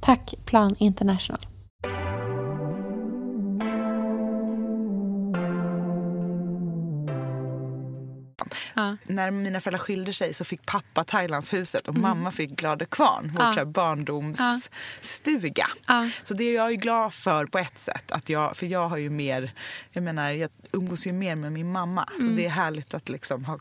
[0.00, 1.46] Tack Plan International.
[8.74, 8.96] Ja.
[9.06, 12.02] När mina föräldrar skilde sig så fick pappa Thailandshuset och mm.
[12.02, 13.64] mamma fick Glade kvarn, vår ja.
[13.64, 15.66] barndomsstuga.
[15.86, 16.10] Ja.
[16.22, 18.10] Så det är jag är glad för på ett sätt.
[18.10, 19.52] Att jag, för jag har ju mer,
[19.92, 22.08] jag menar jag umgås ju mer med min mamma.
[22.10, 22.28] Mm.
[22.28, 23.58] Så det är härligt att liksom ha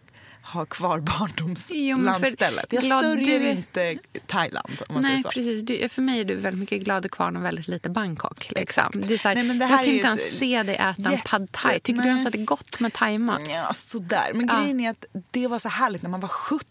[0.53, 2.73] ha kvar barndomslandstället.
[2.73, 3.49] Jag sörjer du...
[3.49, 4.77] inte Thailand.
[4.87, 5.29] Om man Nej, säger så.
[5.29, 5.63] precis.
[5.63, 8.51] Du, för mig är du väldigt mycket Gladekvarn och väldigt lite Bangkok.
[8.55, 8.91] Liksom.
[8.93, 11.29] Det är här, Nej, men det här jag kan inte ens se dig äta jätte...
[11.29, 11.79] pad thai.
[11.79, 12.05] Tycker Nej.
[12.05, 13.41] du ens att det är gott med thaimat?
[13.49, 14.31] Ja, sådär.
[14.33, 14.59] Men ja.
[14.59, 16.29] grejen är att det var så härligt när man var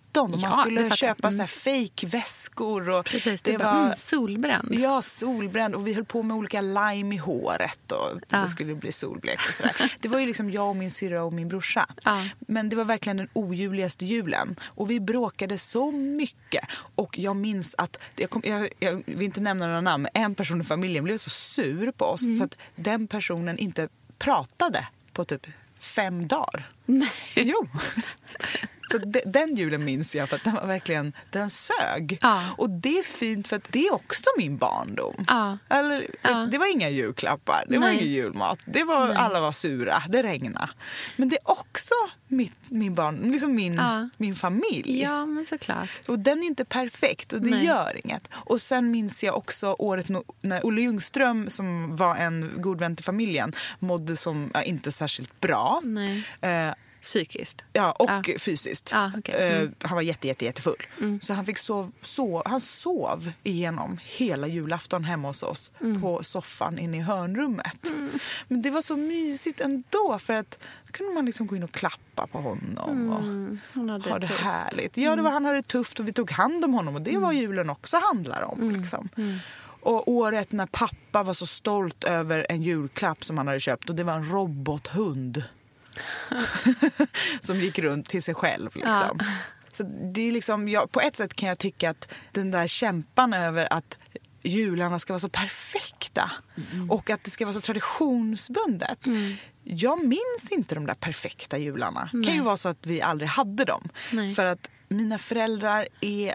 [0.08, 1.46] 17 och man ja, skulle köpa mm.
[1.46, 2.90] fejkväskor.
[2.90, 4.74] Och Precis, det, det var mm, solbränd.
[4.74, 5.74] Ja, solbränd.
[5.74, 8.38] Och vi höll på med olika lime i håret och ja.
[8.38, 9.92] det skulle bli solblek och sådär.
[10.00, 11.86] det var ju liksom jag och min syrra och min brorsa.
[12.04, 12.24] Ja.
[12.38, 14.56] Men det var verkligen den oljuvligaste julen.
[14.62, 16.64] Och vi bråkade så mycket.
[16.94, 20.60] Och jag minns att, jag, kom, jag, jag vill inte nämna några namn, en person
[20.60, 22.34] i familjen blev så sur på oss mm.
[22.34, 25.46] så att den personen inte pratade på typ
[25.78, 26.70] fem dagar.
[26.86, 27.10] Nej.
[27.34, 27.68] Jo.
[28.90, 32.18] Så de, den julen minns jag för att den var verkligen, den sög.
[32.20, 32.42] Ja.
[32.56, 35.24] Och det är fint för att det är också min barndom.
[35.26, 35.58] Ja.
[35.68, 36.48] Eller, ja.
[36.50, 37.80] Det var inga julklappar, det Nej.
[37.80, 38.58] var ingen julmat.
[38.64, 40.68] Det var, alla var sura, det regnade.
[41.16, 41.94] Men det är också
[42.28, 43.80] mitt, min barn, liksom min,
[44.16, 45.00] min familj.
[45.02, 45.88] Ja, men såklart.
[46.06, 47.64] Och den är inte perfekt och det Nej.
[47.64, 48.28] gör inget.
[48.32, 50.06] Och sen minns jag också året
[50.40, 55.80] när Olle Ljungström som var en god vän till familjen mådde som, inte särskilt bra.
[55.84, 56.24] Nej.
[56.40, 57.64] Eh, Psykiskt?
[57.72, 58.22] Ja, och ah.
[58.38, 58.92] fysiskt.
[58.94, 59.34] Ah, okay.
[59.34, 59.62] mm.
[59.62, 60.86] uh, han var jätte, jätte, jättefull.
[61.00, 61.20] Mm.
[61.20, 66.02] Så han, fick sov, sov, han sov igenom hela julafton hemma hos oss mm.
[66.02, 67.88] på soffan inne i hörnrummet.
[67.88, 68.10] Mm.
[68.48, 71.72] Men det var så mysigt ändå för att då kunde man liksom gå in och
[71.72, 73.60] klappa på honom och mm.
[74.04, 74.40] ha det tufft.
[74.40, 74.96] härligt.
[74.96, 75.32] Ja, det var, mm.
[75.32, 77.96] han hade det tufft och vi tog hand om honom och det var julen också
[77.96, 78.70] handlar om.
[78.70, 79.08] Liksom.
[79.80, 83.94] Och året när pappa var så stolt över en julklapp som han hade köpt och
[83.94, 85.42] det var en robothund.
[87.40, 88.70] som gick runt till sig själv.
[88.74, 89.18] Liksom.
[89.18, 89.26] Ja.
[89.72, 89.82] Så
[90.14, 93.72] det är liksom, ja, på ett sätt kan jag tycka att den där kämpan över
[93.72, 93.96] att
[94.42, 96.30] jularna ska vara så perfekta
[96.72, 96.90] mm.
[96.90, 99.06] och att det ska vara så traditionsbundet.
[99.06, 99.34] Mm.
[99.64, 102.10] Jag minns inte de där perfekta jularna.
[102.12, 103.88] Det kan ju vara så att vi aldrig hade dem.
[104.12, 104.34] Nej.
[104.34, 106.34] För att mina föräldrar är...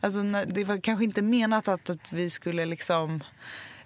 [0.00, 3.22] Alltså, det var kanske inte menat att, att vi skulle liksom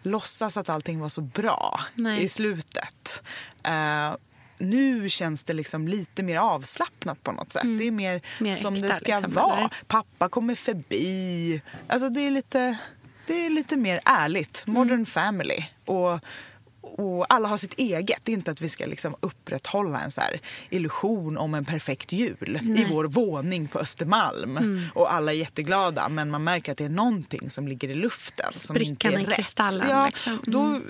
[0.03, 2.24] låtsas att allting var så bra Nej.
[2.24, 3.22] i slutet.
[3.68, 4.16] Uh,
[4.58, 7.64] nu känns det liksom lite mer avslappnat på något sätt.
[7.64, 7.78] Mm.
[7.78, 9.58] Det är mer, mer som äkta, det ska liksom, vara.
[9.58, 9.70] Eller?
[9.86, 11.62] Pappa kommer förbi.
[11.86, 12.78] Alltså det är lite,
[13.26, 14.64] det är lite mer ärligt.
[14.66, 15.06] Modern mm.
[15.06, 15.64] family.
[15.84, 16.20] Och,
[16.80, 18.20] och alla har sitt eget.
[18.22, 20.20] Det är inte att vi ska liksom upprätthålla en så
[20.70, 22.82] illusion om en perfekt jul Nej.
[22.82, 24.56] i vår våning på Östermalm.
[24.56, 24.84] Mm.
[24.94, 28.52] Och alla är jätteglada men man märker att det är någonting som ligger i luften.
[28.52, 29.88] Sprickan som inte är i kristallen.
[29.90, 30.38] Ja, liksom.
[30.46, 30.82] Då, mm.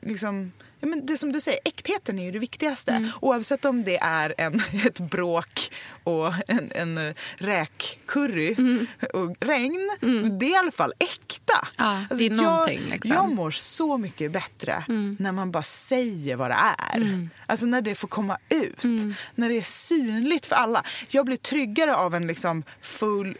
[0.00, 0.52] liksom,
[0.82, 2.92] ja, men det som du säger, äktheten är ju det viktigaste.
[2.92, 3.10] Mm.
[3.20, 4.54] Oavsett om det är en,
[4.86, 5.72] ett bråk
[6.04, 8.86] och en, en räkcurry mm.
[9.12, 9.90] och regn.
[10.02, 10.38] Mm.
[10.38, 11.68] Det är i alla fall äkta.
[11.78, 13.10] Ja, alltså, det är någonting, jag, liksom.
[13.10, 15.16] jag mår så mycket bättre mm.
[15.20, 16.96] när man bara säger vad det är.
[16.96, 17.30] Mm.
[17.46, 18.84] Alltså när det får komma ut.
[18.84, 19.14] Mm.
[19.34, 20.84] När det är synligt för alla.
[21.08, 23.36] Jag blir tryggare av en liksom full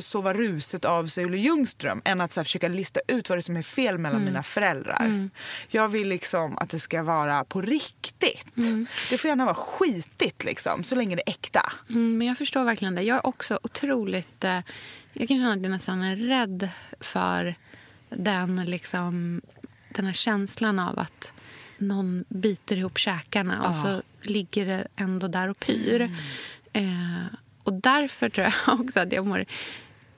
[0.00, 3.40] sova ruset av sig Olle Ljungström än att så här, försöka lista ut vad det
[3.40, 4.32] är som är fel mellan mm.
[4.32, 5.04] mina föräldrar.
[5.04, 5.30] Mm.
[5.68, 8.56] Jag vill liksom att det ska vara på riktigt.
[8.56, 8.86] Mm.
[9.10, 11.72] Det får gärna vara skitigt liksom, så länge det är äkta.
[11.90, 13.02] Mm, men jag förstår verkligen det.
[13.02, 14.44] Jag är också otroligt...
[14.44, 14.60] Eh,
[15.12, 16.68] jag kan känna att jag nästan är rädd
[17.00, 17.54] för
[18.08, 19.42] den, liksom,
[19.88, 21.32] den här känslan av att
[21.78, 23.82] någon biter ihop käkarna och Ja.
[23.82, 26.10] så ligger det ändå där och pyr.
[26.72, 27.24] Eh,
[27.62, 29.44] och därför tror jag också att jag mår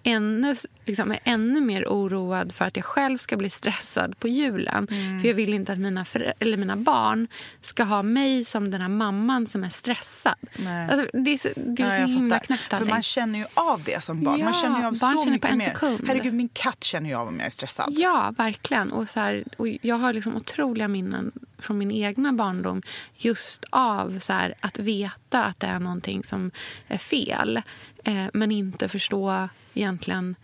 [0.08, 0.54] ännu,
[0.88, 4.88] liksom, är ännu mer oroad för att jag själv ska bli stressad på julen.
[4.90, 5.20] Mm.
[5.20, 6.06] För jag vill inte att mina,
[6.38, 7.28] eller mina barn
[7.62, 10.34] ska ha mig som den här mamman som är stressad.
[10.58, 10.90] Nej.
[10.90, 13.82] Alltså, det är så, det är Ja, så himla knäppt För man känner ju av
[13.84, 14.38] det som barn.
[14.44, 15.66] man Ja, känner ju av barn så känner på mycket en mer.
[15.68, 16.04] sekund.
[16.08, 17.94] Herregud, min katt känner ju av om jag är stressad.
[17.96, 18.92] Ja, verkligen.
[18.92, 22.82] Och så här, och jag har liksom otroliga minnen från min egna barndom
[23.16, 26.50] just av så här, att veta att det är någonting som
[26.88, 27.62] är fel
[28.04, 30.36] eh, men inte förstå egentligen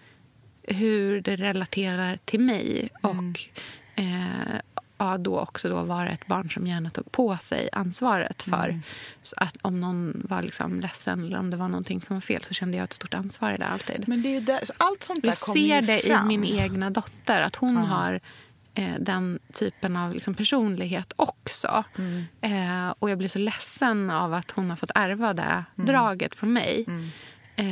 [0.68, 2.88] hur det relaterar till mig.
[3.02, 3.40] Och
[3.94, 4.56] eh,
[4.98, 8.80] ja, då också då vara ett barn som gärna tog på sig ansvaret för.
[9.22, 12.44] Så att om någon var liksom ledsen eller om det var någonting som var fel
[12.48, 14.04] så kände jag ett stort ansvar i det alltid.
[14.08, 16.30] Men det är där, allt sånt där Jag ser det fram.
[16.30, 18.20] i min egna dotter, att hon har
[18.74, 21.84] eh, den typen av liksom, personlighet också.
[21.98, 22.24] Mm.
[22.40, 25.86] Eh, och jag blir så ledsen av att hon har fått ärva det Mm.
[25.86, 26.84] draget från mig.
[27.56, 27.64] Eh,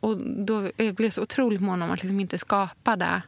[0.00, 3.22] och då jag blev så otroligt mån om att liksom inte skapa det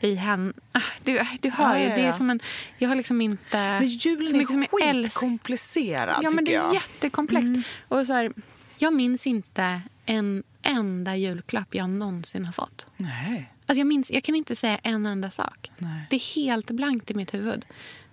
[0.00, 0.52] i henne.
[0.72, 2.12] Ah, du, du hör Ja, ju, ja, det är ja.
[2.12, 2.40] som en...
[2.78, 3.56] Jag har liksom inte...
[3.80, 4.50] Men julen är
[4.82, 6.74] älskar- skitkomplicerad, Ja, men det är jag.
[6.74, 7.68] jättekomplext.
[7.88, 8.32] Och så här,
[8.78, 12.86] jag minns inte en enda julklapp jag någonsin har fått.
[12.96, 13.52] Nej.
[13.66, 15.70] Alltså jag, minns, jag kan inte säga en enda sak.
[15.78, 16.06] Nej.
[16.10, 17.66] Det är helt blankt i mitt huvud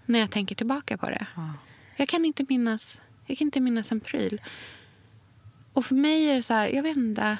[0.06, 1.28] när jag tänker tillbaka på det.
[1.96, 3.00] Jag kan inte minnas
[3.30, 4.42] jag kan inte minnas en pryl.
[5.74, 7.38] Och för mig är det så här, jag vet inte.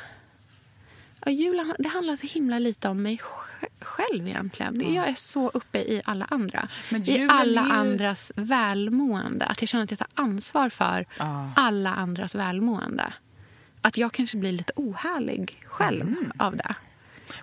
[1.26, 4.94] Ja, julen, det handlar så himla lite om mig sj- själv egentligen.
[4.94, 6.68] Jag är så uppe i alla andra.
[7.06, 9.46] I alla ju- andras välmående.
[9.46, 11.52] Att jag känner att jag tar ansvar för Ja.
[11.56, 13.14] alla andras välmående.
[13.82, 16.76] Att jag kanske blir lite ohärlig själv av det.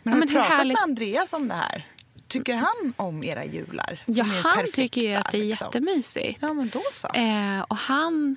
[0.02, 1.86] Men Ja, har men du pratat härligt- med Andreas om det här?
[2.28, 4.02] Tycker han om era jular?
[4.06, 5.66] Ja, han perfekta, tycker ju att det är liksom?
[5.66, 6.38] jättemysigt.
[6.42, 7.08] Ja, men då så.
[7.08, 8.36] Eh, och han,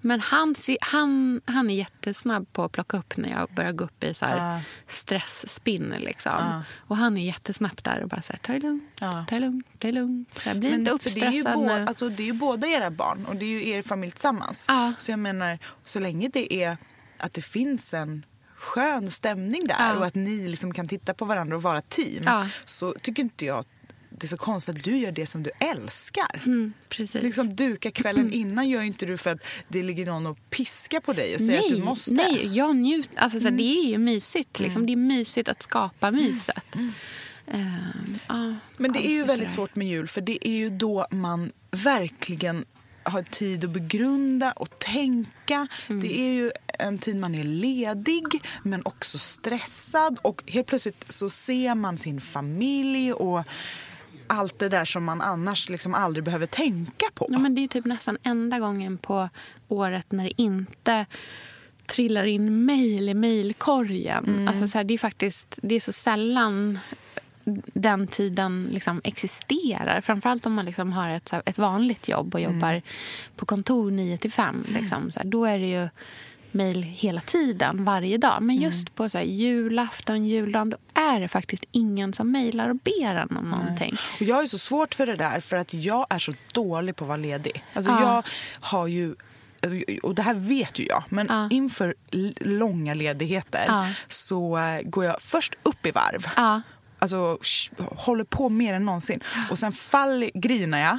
[0.00, 4.04] men han, han, han är jättesnabb på att plocka upp när jag börjar gå upp
[4.04, 4.60] i så här Ja.
[4.88, 5.94] stressspinn.
[5.98, 6.32] Liksom.
[6.32, 6.62] Ja.
[6.76, 9.24] Och han är jättesnabbt där och bara så här, ta det lugnt, Ja.
[9.28, 10.38] ta det lugnt, ta det lugnt.
[10.38, 12.66] Så här, bli Men inte för det är, ju uppstressad alltså, det är ju båda
[12.66, 14.66] era barn och det är ju er familj tillsammans.
[14.98, 16.76] Så jag menar, så länge det är
[17.18, 18.26] att det finns en
[18.56, 22.24] skön stämning där och att ni liksom kan titta på varandra och vara team
[22.64, 23.64] så tycker inte jag
[24.20, 26.42] det är så konstigt att du gör det som du älskar.
[26.46, 27.22] Mm, precis.
[27.22, 31.00] Liksom duka kvällen innan gör ju inte du för att det ligger någon och piskar
[31.00, 32.10] på dig och säger att du måste.
[32.10, 32.26] Mm.
[32.32, 33.18] Nej, jag njuter.
[33.18, 34.60] Alltså, så här, Det är ju mysigt.
[34.60, 34.86] Liksom.
[34.86, 36.64] Det är mysigt att skapa myset.
[37.46, 41.06] Ehm, ja, Men det är ju väldigt svårt med jul för det är ju då
[41.10, 42.64] man verkligen
[43.02, 45.66] har tid att begrunda och tänka.
[45.88, 46.02] Mm.
[46.02, 48.24] Det är ju en tid man är ledig
[48.62, 53.44] men också stressad och helt plötsligt så ser man sin familj och
[54.30, 57.26] allt det där som man annars liksom aldrig behöver tänka på.
[57.30, 59.28] Ja, men det är typ nästan enda gången på
[59.68, 61.06] året när det inte
[61.86, 64.24] trillar in mejl i mejlkorgen.
[64.24, 64.48] Mm.
[64.48, 66.78] Alltså så här, det är faktiskt det är så sällan
[67.74, 70.00] den tiden liksom existerar.
[70.00, 72.82] Framförallt om man liksom har ett, här, ett vanligt jobb och jobbar Mm.
[73.36, 74.64] på kontor 9 till 5.
[74.68, 75.10] Liksom.
[75.10, 75.88] Så här, då är det ju
[76.54, 78.42] mejl hela tiden, varje dag.
[78.42, 78.94] Men just Mm.
[78.94, 83.36] på så här, julafton, juldagen, då är det faktiskt ingen som mejlar och ber en
[83.36, 83.94] om någonting.
[84.16, 87.04] Och jag är så svårt för det där för att jag är så dålig på
[87.04, 87.64] att vara ledig.
[87.74, 88.00] Alltså Ja.
[88.14, 88.24] jag
[88.60, 89.14] har ju
[90.02, 91.48] och det här vet ju jag, men Ja.
[91.50, 91.94] inför
[92.40, 93.88] långa ledigheter Ja.
[94.08, 96.26] så eh, går jag först upp i varv.
[97.02, 99.20] Alltså sh- håller på mer än någonsin.
[99.50, 100.98] Och sen fall, grinar jag.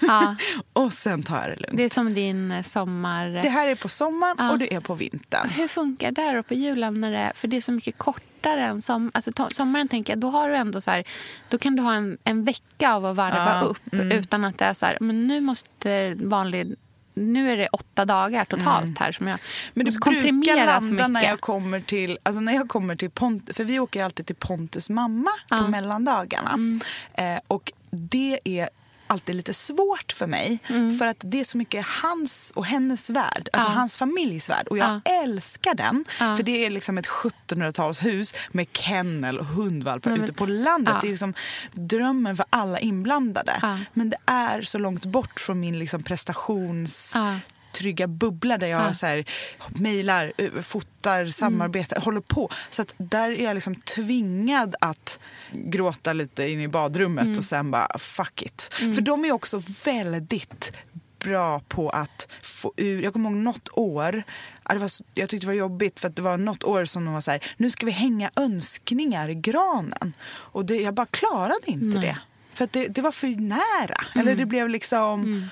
[0.00, 0.36] Ja.
[0.72, 1.76] och sen tar jag det lugnt.
[1.76, 3.28] Det är som din eh, sommar...
[3.28, 4.50] Det här är på sommaren Ja.
[4.52, 5.48] och det är på vintern.
[5.48, 7.00] Hur funkar det då på julen?
[7.00, 9.88] När det, för det är så mycket kortare än som, alltså, sommaren.
[9.88, 11.04] tänker jag, Då har du ändå så här,
[11.48, 14.64] då kan du ha en, en vecka av att varva Ja, upp utan att det
[14.64, 16.74] är så här, men nu måste vanlig...
[17.18, 19.38] Nu är det åtta dagar totalt här som jag
[19.74, 23.56] Men måste komprimera så landa när jag kommer till, alltså när jag kommer till Pont,
[23.56, 25.58] för vi åker alltid till Pontus mamma Ja.
[25.58, 26.50] på mellandagarna.
[26.52, 26.80] Mm.
[27.14, 28.68] Eh, och det är
[29.06, 30.58] alltid lite svårt för mig.
[30.68, 30.98] Mm.
[30.98, 33.74] För att det är så mycket hans och hennes värld, alltså Ja.
[33.74, 34.66] hans familjs värld.
[34.68, 36.04] Och jag älskar den.
[36.20, 36.36] Ja.
[36.36, 40.94] För det är liksom ett 1700-talshus med kennel och hundvalpar men- ute på landet.
[40.94, 41.00] Ja.
[41.02, 41.34] Det är liksom
[41.72, 43.58] drömmen för alla inblandade.
[43.62, 43.78] Ja.
[43.92, 47.34] Men det är så långt bort från min liksom prestations Ja.
[47.78, 48.94] Trygga bubbla där jag Ja.
[48.94, 49.24] så här,
[49.68, 52.50] mejlar, eh, fotar, samarbetar, håller på.
[52.70, 55.18] Så att där är jag liksom tvingad att
[55.52, 58.70] gråta lite in i badrummet och sen bara fuck it.
[58.72, 60.72] För de är också väldigt
[61.18, 63.02] bra på att få ur...
[63.02, 64.22] Jag kommer ihåg något år,
[64.68, 67.14] det var, jag tyckte det var jobbigt för att det var något år som de
[67.14, 70.12] var så här, nu ska vi hänga önskningar i granen.
[70.28, 72.00] Och det, jag bara klarade inte Nej.
[72.00, 72.18] det.
[72.56, 74.04] För det, det var för nära.
[74.14, 75.48] Eller det blev liksom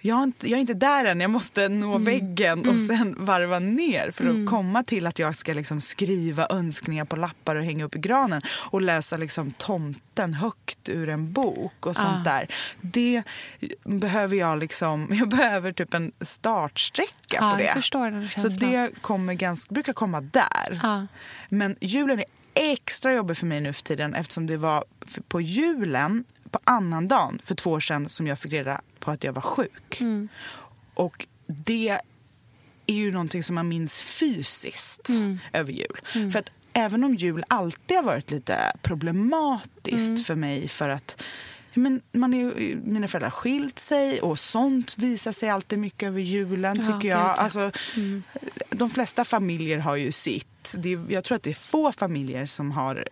[0.00, 2.04] jag, är inte, jag är inte där än, jag måste nå mm.
[2.04, 2.86] väggen och mm.
[2.86, 4.46] sen varva ner för att mm.
[4.46, 8.42] komma till att jag ska liksom skriva önskningar på lappar och hänga upp i granen
[8.70, 12.30] och läsa liksom tomten högt ur en bok och sånt ah.
[12.30, 12.54] där.
[12.80, 13.22] Det
[13.84, 17.82] behöver jag liksom, jag behöver typ en startsträcka ah, på det.
[18.36, 20.80] Så det kommer ganska, brukar komma där.
[20.82, 21.06] Ah.
[21.48, 22.24] Men julen är
[22.54, 24.84] extra jobbig för mig nu för tiden eftersom det var
[25.28, 29.32] på julen på annandagen för två år sedan som jag fick reda på att jag
[29.32, 30.00] var sjuk.
[30.00, 30.28] Mm.
[30.94, 31.98] Och det
[32.86, 35.38] är ju någonting som man minns fysiskt mm.
[35.52, 36.00] över jul.
[36.14, 36.30] Mm.
[36.30, 40.16] För att även om jul alltid har varit lite problematiskt mm.
[40.16, 41.22] för mig för att
[41.74, 46.20] men man är, mina föräldrar har skilt sig och sånt visar sig alltid mycket över
[46.20, 47.38] julen ja, tycker jag.
[47.38, 48.22] Alltså, mm.
[48.70, 50.74] De flesta familjer har ju sitt.
[50.76, 53.08] Det, jag tror att det är få familjer som har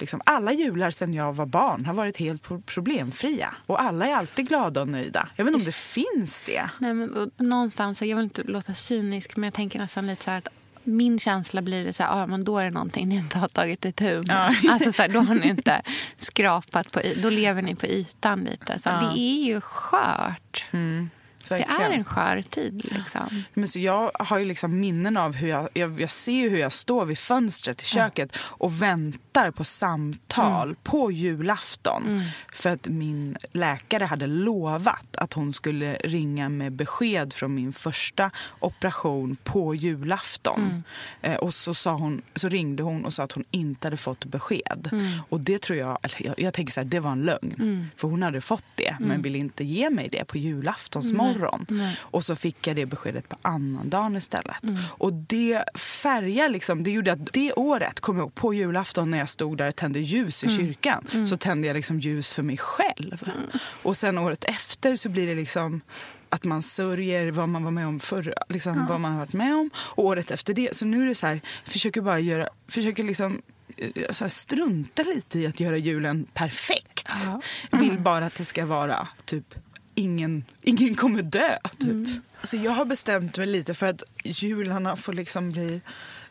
[0.00, 3.54] Liksom, alla jular sedan jag var barn har varit helt problemfria.
[3.66, 5.28] Och alla är alltid glada och nöjda.
[5.36, 6.70] Jag vet inte om det finns det.
[6.78, 10.38] Nej, men, någonstans, jag vill inte låta cynisk, men jag tänker nästan lite så här
[10.38, 10.48] att
[10.86, 13.84] min känsla blir så här, ah, men då är det någonting ni inte har tagit
[13.84, 14.26] itu med.
[14.28, 14.54] Ja.
[14.72, 15.82] Alltså, så här, då har ni inte
[16.18, 18.78] skrapat på Då lever ni på ytan lite.
[18.78, 19.00] Så, ja.
[19.00, 20.64] Det är ju skört.
[20.70, 21.10] Mm.
[21.50, 21.78] Verkligen.
[21.78, 22.92] Det är en skör tid.
[22.92, 23.44] Liksom.
[23.54, 26.72] Men så jag har ju liksom minnen av hur jag, jag, jag ser hur jag
[26.72, 28.38] står vid fönstret i köket ja.
[28.48, 30.76] och väntar på samtal mm.
[30.82, 32.06] på julafton.
[32.08, 32.22] Mm.
[32.52, 38.30] För att min läkare hade lovat att hon skulle ringa med besked från min första
[38.60, 40.60] operation på julafton.
[40.60, 40.82] Mm.
[41.22, 44.24] Eh, och så, sa hon, så ringde hon och sa att hon inte hade fått
[44.24, 44.88] besked.
[44.92, 45.06] Mm.
[45.28, 47.54] Och det tror jag, jag, jag tänker så här, det var en lögn.
[47.58, 47.86] Mm.
[47.96, 49.22] För hon hade fått det men mm.
[49.22, 51.66] ville inte ge mig det på julaftonsmorgon morgon.
[51.68, 51.98] Nej.
[52.00, 54.62] Och så fick jag det beskedet på annandagen istället.
[54.62, 54.76] Mm.
[54.88, 59.28] Och det färgar liksom, det gjorde att det året, kom jag på julafton när jag
[59.28, 60.58] stod där och tände ljus i mm.
[60.58, 61.26] kyrkan, mm.
[61.26, 63.22] så tände jag liksom ljus för mig själv.
[63.36, 63.48] Mm.
[63.82, 65.80] Och sen året efter så blir det liksom
[66.28, 68.86] att man sörjer vad man var med om förra, liksom, ja.
[68.88, 69.70] vad man har varit med om.
[69.76, 73.42] Och året efter det, så nu är det så här, försöker bara göra, försöker liksom
[73.76, 77.08] eh, så strunta lite i att göra julen perfekt.
[77.24, 77.40] Ja.
[77.78, 79.54] Vill bara att det ska vara typ
[79.96, 81.58] ingen, ingen kommer dö.
[81.78, 81.90] Typ.
[81.90, 82.20] Mm.
[82.42, 85.80] Så jag har bestämt mig lite för att jularna får liksom bli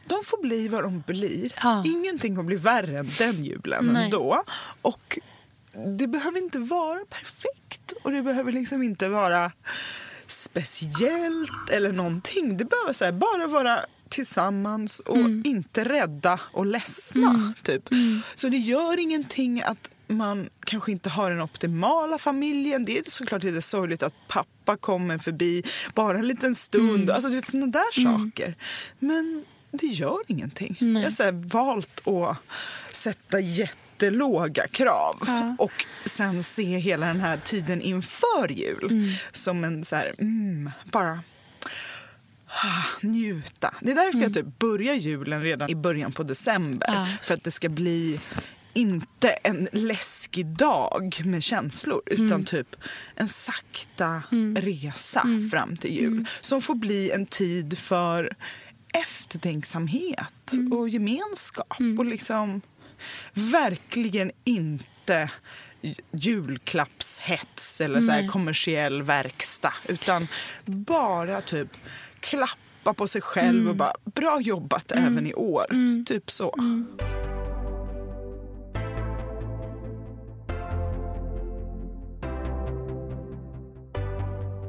[0.08, 1.54] de får bli vad de blir.
[1.64, 1.84] Ja.
[1.86, 4.04] Ingenting kommer bli värre än den julen Nej.
[4.04, 4.44] ändå.
[4.82, 5.20] Och
[5.98, 9.52] det behöver inte vara perfekt och det behöver liksom inte vara
[10.28, 12.58] speciellt eller någonting.
[12.58, 15.44] Det behöver så här, bara vara tillsammans och mm.
[15.46, 17.30] inte rädda och ledsna.
[17.30, 17.54] Mm.
[17.64, 17.92] Typ.
[17.92, 18.22] Mm.
[18.36, 22.86] Så det gör ingenting att man kanske inte har den optimala familjen.
[22.86, 27.04] Det är såklart lite sorgligt att pappa kommer förbi bara en liten stund.
[27.04, 27.16] Mm.
[27.16, 28.20] Alltså, du vet, sådana där mm.
[28.20, 28.56] saker.
[29.00, 30.78] Men det gör ingenting.
[30.80, 31.04] Nej.
[31.04, 32.38] Jag har valt att
[32.92, 35.56] sätta jättelåga krav ja.
[35.60, 39.10] och sen se hela den här tiden inför jul mm.
[39.32, 41.20] som en så här, mm, bara
[42.48, 43.74] ah, njuta.
[43.82, 44.24] Det är därför mm.
[44.24, 46.88] jag typ börjar julen redan i början på december.
[46.88, 47.08] Ja.
[47.22, 48.20] För att det ska bli
[48.76, 52.46] inte en läskig dag med känslor utan mm.
[52.46, 52.76] typ
[53.16, 54.56] en sakta mm.
[54.56, 55.50] resa mm.
[55.50, 56.26] fram till jul mm.
[56.42, 58.36] som får bli en tid för
[58.94, 60.74] eftertänksamhet mm.
[60.74, 62.62] och gemenskap och liksom
[63.34, 65.32] verkligen inte
[66.12, 70.28] julklappshets eller så här kommersiell verkstad utan
[70.66, 71.78] bara typ
[72.20, 75.66] klappa på sig själv och bara bra jobbat även i år.
[76.06, 76.56] Typ så.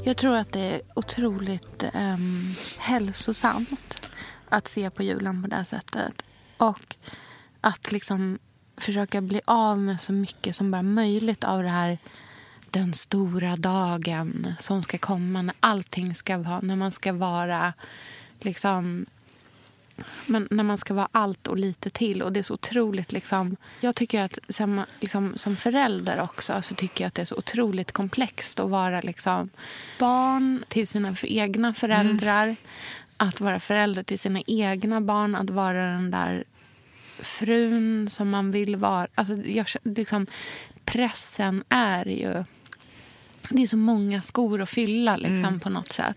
[0.06, 4.10] Jag tror att det är otroligt um, hälsosamt
[4.48, 6.22] att se på julen på det här sättet.
[6.56, 6.96] Och
[7.60, 8.38] att liksom
[8.76, 11.98] försöka bli av med så mycket som bara möjligt av det här
[12.70, 17.72] den stora dagen som ska komma när allting ska vara, när man ska vara
[18.40, 19.06] liksom
[20.26, 22.22] men när man ska vara allt och lite till.
[22.22, 26.74] Och det är så otroligt liksom, Jag tycker att som, liksom, som förälder också så
[26.74, 29.50] tycker jag att det är så otroligt komplext att vara liksom,
[29.98, 32.44] barn till sina egna föräldrar.
[32.44, 32.56] Mm.
[33.16, 35.34] Att vara förälder till sina egna barn.
[35.34, 36.44] Att vara den där
[37.18, 39.06] frun som man vill vara.
[39.14, 40.26] Alltså, jag, liksom,
[40.84, 42.44] pressen är ju...
[43.50, 45.60] Det är så många skor att fylla liksom, mm.
[45.60, 46.16] på något sätt.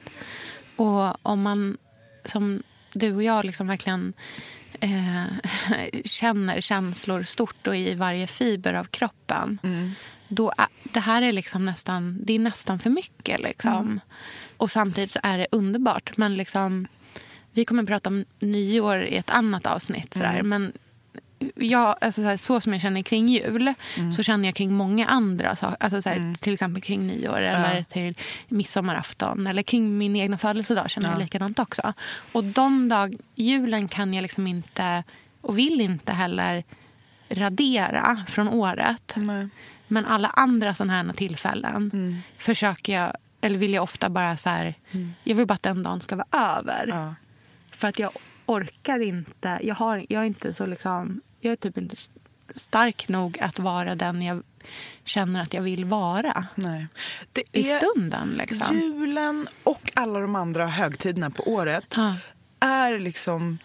[0.75, 1.77] Och om man
[2.25, 2.63] som
[2.93, 4.13] du och jag liksom verkligen
[4.79, 5.23] eh,
[6.05, 9.59] känner känslor stort och i varje fiber av kroppen.
[9.63, 9.91] Mm.
[10.27, 13.41] Då det här är liksom nästan, det är nästan för mycket.
[13.41, 13.73] Liksom.
[13.73, 13.99] Mm.
[14.57, 16.17] Och samtidigt så är det underbart.
[16.17, 16.87] Men liksom,
[17.51, 20.13] vi kommer att prata om nyår i ett annat avsnitt.
[20.13, 20.33] Sådär.
[20.33, 20.49] Mm.
[20.49, 20.73] Men
[21.55, 24.11] jag, alltså så, här, så som jag känner kring jul Mm.
[24.11, 25.77] så känner jag kring många andra saker.
[25.79, 28.17] Alltså så här, Till exempel kring nyår eller till
[28.47, 31.93] midsommarafton eller kring min egna födelsedag känner jag likadant också.
[32.31, 35.03] Och de dag, julen kan jag liksom inte
[35.41, 36.63] och vill inte heller
[37.29, 39.13] radera från året.
[39.15, 39.47] Nej.
[39.87, 42.15] Men alla andra sådana här tillfällen Mm.
[42.37, 44.73] försöker jag, eller vill jag ofta bara så här,
[45.23, 46.87] jag vill bara att den dagen ska vara över.
[46.87, 47.15] Ja.
[47.77, 48.11] För att jag
[48.45, 51.95] orkar inte, jag, har, jag är inte så liksom, jag är typ inte
[52.55, 54.43] stark nog att vara den jag
[55.05, 56.87] känner att jag vill vara Nej.
[57.31, 58.29] Det i stunden.
[58.37, 58.77] Liksom.
[58.77, 62.15] julen och alla de andra högtiderna på året Ja.
[62.59, 63.57] är liksom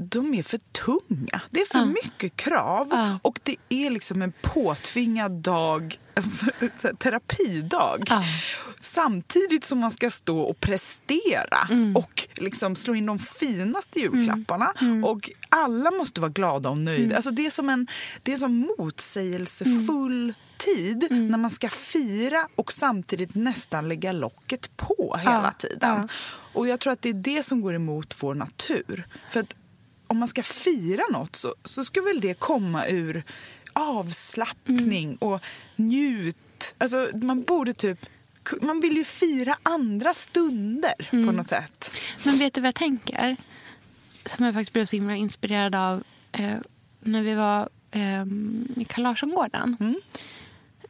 [0.00, 1.40] de är för tunga.
[1.50, 1.84] Det är för Ja.
[1.84, 2.88] mycket krav.
[2.90, 3.18] Ja.
[3.22, 8.04] Och det är liksom en påtvingad dag, en terapidag.
[8.10, 8.22] Ja.
[8.80, 11.96] Samtidigt som man ska stå och prestera Mm.
[11.96, 14.72] och liksom slå in de finaste julklapparna.
[15.04, 17.04] Och alla måste vara glada och nöjda.
[17.04, 17.16] Mm.
[17.16, 17.86] Alltså det är som en
[18.22, 21.28] det är som motsägelsefull tid Mm.
[21.28, 25.78] när man ska fira och samtidigt nästan lägga locket på hela Ja, tiden.
[25.80, 26.08] ja.
[26.52, 29.06] Och jag tror att det är det som går emot vår natur.
[29.30, 29.54] För att
[30.10, 33.22] om man ska fira något så, så ska väl det komma ur
[33.72, 35.16] avslappning Mm.
[35.20, 35.40] och
[35.76, 36.74] njut.
[36.78, 38.06] Alltså man borde typ
[38.62, 41.26] man vill ju fira andra stunder Mm.
[41.26, 41.90] på något sätt.
[42.24, 43.36] Men vet du vad jag tänker?
[44.26, 46.02] Som jag faktiskt blev så himla inspirerad av
[46.32, 46.56] eh,
[47.00, 48.22] när vi var eh,
[48.82, 49.76] i Larsson-gården.
[49.80, 50.00] Mm.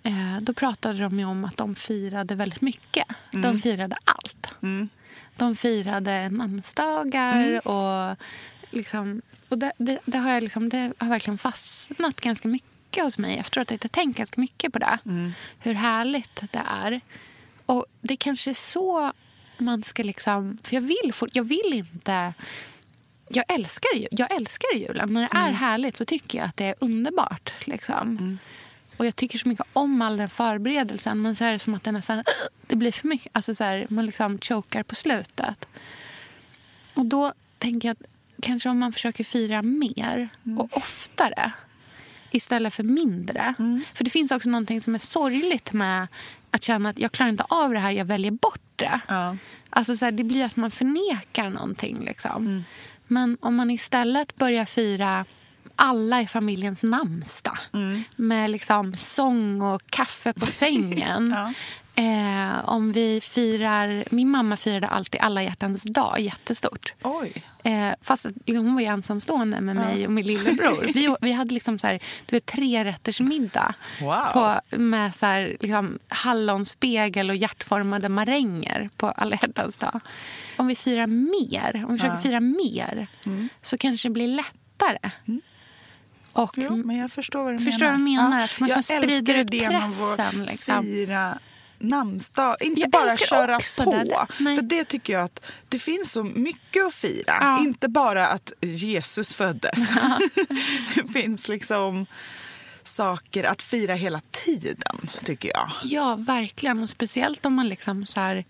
[0.02, 3.04] Eh, då pratade de ju om att de firade väldigt mycket.
[3.32, 4.46] De firade allt.
[4.62, 4.88] Mm.
[5.36, 8.16] De firade namnsdagar och
[8.70, 9.22] liksom...
[9.48, 13.38] Och det, det, det, har jag liksom, det har verkligen fastnat ganska mycket hos mig
[13.38, 13.72] efteråt.
[13.72, 14.98] Att jag tänkt ganska mycket på det.
[15.58, 17.00] Hur härligt det är.
[17.66, 19.12] Och det kanske är så
[19.58, 20.58] man ska liksom...
[20.62, 22.34] För jag vill, jag vill inte...
[23.28, 25.12] Jag älskar, jag älskar julen.
[25.12, 27.52] När det är härligt så tycker jag att det är underbart.
[27.64, 28.38] Liksom.
[28.96, 31.22] Och jag tycker så mycket om all den förberedelsen.
[31.22, 32.24] Men så är det som att det nästan
[32.66, 33.30] det blir för mycket.
[33.32, 35.68] Alltså så här, man liksom chokar på slutet.
[36.94, 38.09] Och då tänker jag att
[38.40, 40.28] kanske om man försöker fira mer
[40.58, 41.52] och oftare
[42.30, 43.54] istället för mindre.
[43.94, 46.06] För det finns också någonting som är sorgligt med
[46.50, 49.00] att känna att jag klarar inte av det här, jag väljer bort det.
[49.08, 49.36] Ja.
[49.70, 52.04] Alltså så här, det blir att man förnekar någonting.
[52.04, 52.64] Liksom.
[53.06, 55.24] Men om man istället börjar fira
[55.76, 57.58] alla i familjens namnsdag
[58.16, 61.30] med liksom sång och kaffe på sängen.
[61.36, 61.52] Ja.
[62.00, 64.04] Eh, om vi firar...
[64.10, 66.94] Min mamma firade alltid alla hjärtans dag jättestort.
[67.02, 67.32] Oj.
[67.64, 70.90] Eh, fast att hon var ju ensamstående med mig och min lillebror.
[70.94, 74.24] Vi, vi hade liksom så här, du vet, tre rätters middag Wow.
[74.32, 80.00] på, med så här, liksom, hallonspegel och hjärtformade maränger på alla hjärtans dag.
[80.56, 83.06] Om vi firar mer, om vi försöker fira mer
[83.62, 85.10] så kanske det blir lättare.
[86.32, 87.92] Och, Jo, men jag förstår vad du Förstår menar.
[87.92, 88.44] vad jag menar?
[88.44, 90.82] Att man jag älskar idén pressen, att liksom.
[90.82, 91.38] fira
[91.80, 92.56] namnsdag.
[92.60, 94.26] Inte Jag bara köra på.
[94.36, 97.36] För det tycker jag att det finns så mycket att fira.
[97.40, 97.60] Ja.
[97.60, 99.90] Inte bara att Jesus föddes.
[100.94, 102.06] det finns liksom
[102.82, 105.70] saker att fira hela tiden, tycker jag.
[105.84, 106.82] Ja, verkligen.
[106.82, 108.44] Och speciellt om man liksom så här...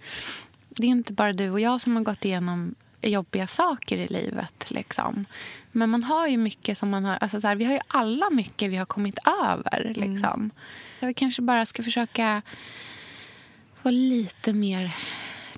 [0.68, 4.70] Det är inte bara du och jag som har gått igenom jobbiga saker i livet.
[4.70, 5.24] Liksom.
[5.72, 7.18] Men man har ju mycket som man har...
[7.20, 9.92] Alltså så här, vi har ju alla mycket vi har kommit över.
[9.96, 10.50] Liksom.
[11.00, 12.42] Jag kanske bara ska försöka
[13.82, 14.96] vara lite mer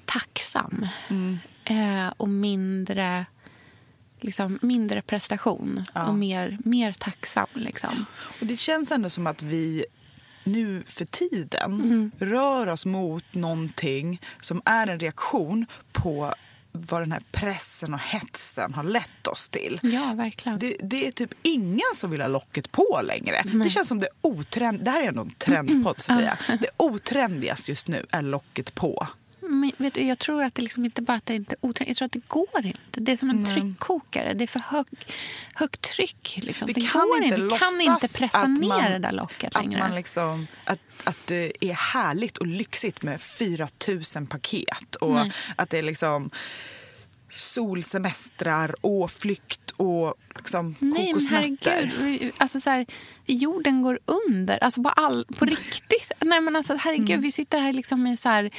[0.04, 0.86] tacksam.
[1.64, 3.26] Eh, och mindre...
[4.24, 7.46] Liksom, mindre prestation och mer, mer tacksam.
[7.54, 8.06] Liksom.
[8.40, 9.84] Och det känns ändå som att vi
[10.44, 12.10] nu för tiden Mm.
[12.18, 16.34] rör oss mot någonting som är en reaktion på
[16.72, 19.80] vad den här pressen och hetsen har lett oss till.
[19.82, 20.58] Ja, verkligen.
[20.58, 23.42] Det, det är typ ingen som vill ha locket på längre.
[23.64, 24.84] Det känns som det otrend...
[24.84, 26.38] Det här är ändå en trendpodd, Sofia.
[26.60, 29.06] Det otrendigast just nu är locket på.
[29.52, 31.88] Men vet du, jag tror att det liksom inte bara att det inte är oträngt.
[31.88, 32.80] Jag tror att det går inte.
[33.00, 34.34] Det är som en tryckkokare.
[34.34, 34.86] Det är för hög,
[35.54, 36.38] högt tryck.
[36.42, 36.66] Liksom.
[36.66, 37.42] Vi Det, kan går inte inte.
[37.54, 39.78] Vi kan inte pressa att ner man- det där locket Att, längre.
[39.80, 43.68] man liksom, att, att det är härligt och lyxigt med 4
[44.16, 44.94] 000 paket.
[45.00, 45.32] Och Nej.
[45.56, 46.30] att det är liksom
[47.28, 52.32] solsemestrar och flykt och liksom Nej, men herregud.
[52.38, 52.86] Alltså, så här,
[53.26, 54.64] jorden går under.
[54.64, 56.12] Alltså, på, all, på riktigt.
[56.20, 57.20] Nej, men alltså, herregud, Mm.
[57.22, 58.50] vi sitter här liksom med så här,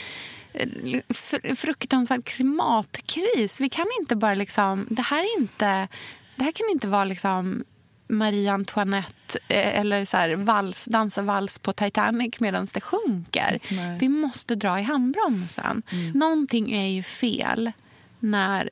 [1.55, 3.59] fruktansvärd klimatkris.
[3.59, 4.87] Vi kan inte bara liksom...
[4.89, 5.87] Det här, är inte,
[6.35, 7.63] det här kan inte vara liksom
[8.07, 13.59] Marie Antoinette eh, eller så här, vals, dansa vals på Titanic medan det sjunker.
[13.71, 13.97] Nej.
[13.99, 15.83] Vi måste dra i handbromsen.
[16.13, 17.71] Någonting är ju fel
[18.19, 18.69] när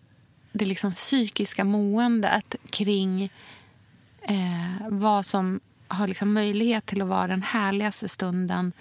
[0.51, 3.23] det liksom psykiska måendet kring
[4.21, 8.73] eh, vad som har liksom möjlighet till att vara den härligaste stunden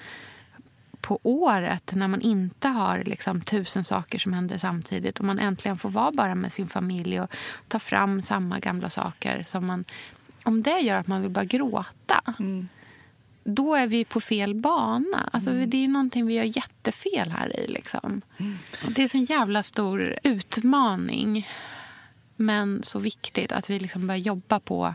[1.00, 5.78] på året när man inte har liksom tusen saker som händer samtidigt och man äntligen
[5.78, 7.30] får vara bara med sin familj och
[7.68, 9.44] ta fram samma gamla saker.
[9.48, 9.84] som man
[10.44, 12.68] Om det gör att man vill bara gråta mm.
[13.44, 15.30] då är vi på fel bana.
[15.32, 15.70] Alltså, mm.
[15.70, 17.66] Det är någonting vi gör jättefel här i.
[17.66, 18.22] Liksom.
[18.38, 18.58] Mm.
[18.88, 21.46] Det är en jävla stor utmaning
[22.36, 24.94] men så viktigt att vi liksom börjar jobba på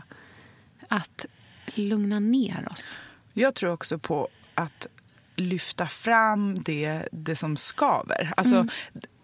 [0.88, 1.26] att
[1.74, 2.96] lugna ner oss.
[3.32, 4.88] Jag tror också på att
[5.36, 8.32] lyfta fram det, det som skaver.
[8.36, 8.68] Alltså mm.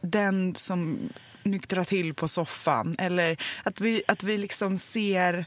[0.01, 0.99] den som
[1.43, 2.97] nyktrar till på soffan.
[2.99, 5.47] Eller att vi, att vi liksom ser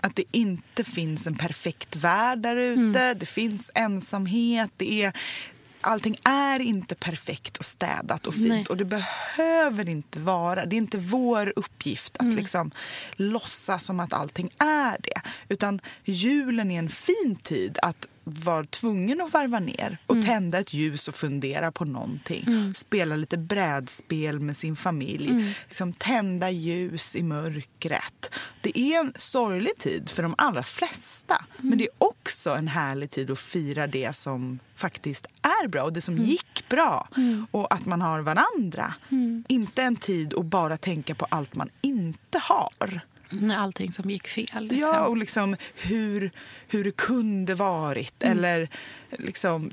[0.00, 3.00] att det inte finns en perfekt värld där ute.
[3.00, 3.18] Mm.
[3.18, 4.70] Det finns ensamhet.
[4.76, 5.12] Det är,
[5.80, 8.48] allting är inte perfekt och städat och fint.
[8.48, 8.66] Nej.
[8.68, 10.66] Och det behöver inte vara.
[10.66, 12.36] Det är inte vår uppgift att mm.
[12.36, 12.70] liksom
[13.16, 15.20] låtsas som att allting är det.
[15.48, 20.26] Utan julen är en fin tid att var tvungen att varva ner och mm.
[20.26, 22.44] tända ett ljus och fundera på någonting.
[22.46, 22.74] Mm.
[22.74, 25.30] Spela lite brädspel med sin familj.
[25.30, 25.46] Mm.
[25.68, 28.34] Liksom tända ljus i mörkret.
[28.60, 31.44] Det är en sorglig tid för de allra flesta.
[31.56, 31.78] Men mm.
[31.78, 36.00] det är också en härlig tid att fira det som faktiskt är bra och det
[36.00, 36.26] som mm.
[36.26, 37.08] gick bra.
[37.16, 37.46] Mm.
[37.50, 38.94] Och att man har varandra.
[39.48, 43.00] Inte en tid att bara tänka på allt man inte har.
[43.56, 44.46] Allting som gick fel.
[44.66, 44.78] Liksom.
[44.78, 46.30] Ja, och liksom hur,
[46.68, 48.22] hur det kunde varit.
[48.22, 48.38] Mm.
[48.38, 48.68] Eller
[49.10, 49.72] liksom...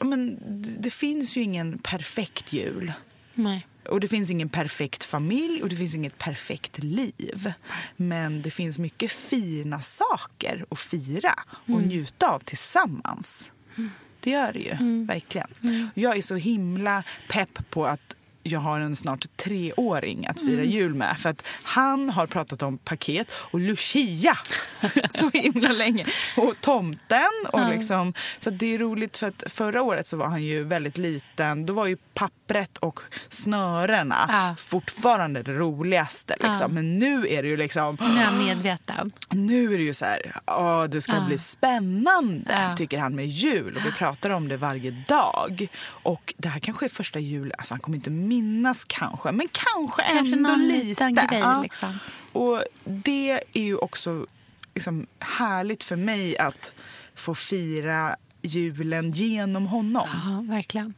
[0.00, 0.38] Men
[0.78, 2.92] det finns ju ingen perfekt jul.
[3.34, 3.66] Nej.
[3.88, 7.52] Och det finns ingen perfekt familj och det finns inget perfekt liv.
[7.96, 11.82] Men det finns mycket fina saker att fira och mm.
[11.88, 13.52] njuta av tillsammans.
[13.76, 13.90] Mm.
[14.20, 15.06] Det gör det ju, mm.
[15.06, 15.48] verkligen.
[15.62, 15.88] Mm.
[15.94, 18.14] Jag är så himla pepp på att
[18.46, 20.70] jag har en snart treåring att fira mm.
[20.70, 21.18] jul med.
[21.18, 24.38] För att han har pratat om paket och Lucia
[25.10, 26.06] så himla länge.
[26.36, 27.30] Och tomten.
[27.52, 27.68] Och ja.
[27.68, 31.66] liksom, så det är roligt för att förra året så var han ju väldigt liten.
[31.66, 34.54] Då var ju pappret och snörena ja.
[34.58, 36.32] fortfarande det roligaste.
[36.32, 36.60] Liksom.
[36.60, 36.68] Ja.
[36.68, 37.96] Men nu är det ju liksom...
[38.00, 39.12] Nu är han medveten.
[39.30, 43.76] Nu är det ju så här, åh, det ska bli spännande tycker han med jul.
[43.76, 45.68] Och vi pratar om det varje dag.
[45.86, 50.02] Och det här kanske är första jul, alltså han kommer inte minnas kanske, men kanske,
[50.02, 51.10] kanske ändå lite.
[51.10, 51.62] Grej, ja.
[51.62, 51.98] liksom.
[52.32, 54.26] Och det är ju också
[54.74, 56.72] liksom härligt för mig att
[57.14, 60.08] få fira julen genom honom.
[60.24, 60.94] Ja, verkligen.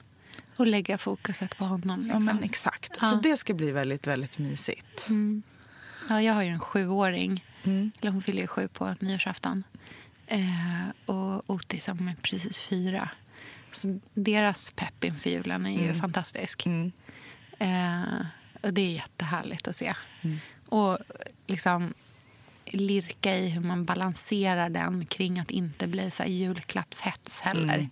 [0.56, 2.02] Och lägga fokuset på honom.
[2.02, 2.26] Liksom.
[2.26, 2.98] Ja, men exakt.
[3.00, 3.06] Ja.
[3.06, 5.08] Så det ska bli väldigt, väldigt mysigt.
[5.08, 5.42] Mm.
[6.08, 7.44] Ja, jag har ju en sjuåring.
[7.64, 7.90] Mm.
[8.00, 9.64] Eller hon fyller ju sju på nyårsafton.
[10.26, 13.08] Eh, och Otis som är precis fyra.
[13.72, 16.00] Så deras pepp inför julen är ju mm.
[16.00, 16.66] fantastisk.
[16.66, 16.92] Mm.
[17.58, 18.26] Eh,
[18.62, 19.94] och det är jättehärligt att se.
[20.22, 20.38] Mm.
[20.68, 20.98] Och
[21.46, 21.94] liksom
[22.64, 27.88] lirka i hur man balanserar den kring att inte bli så julklappshets heller.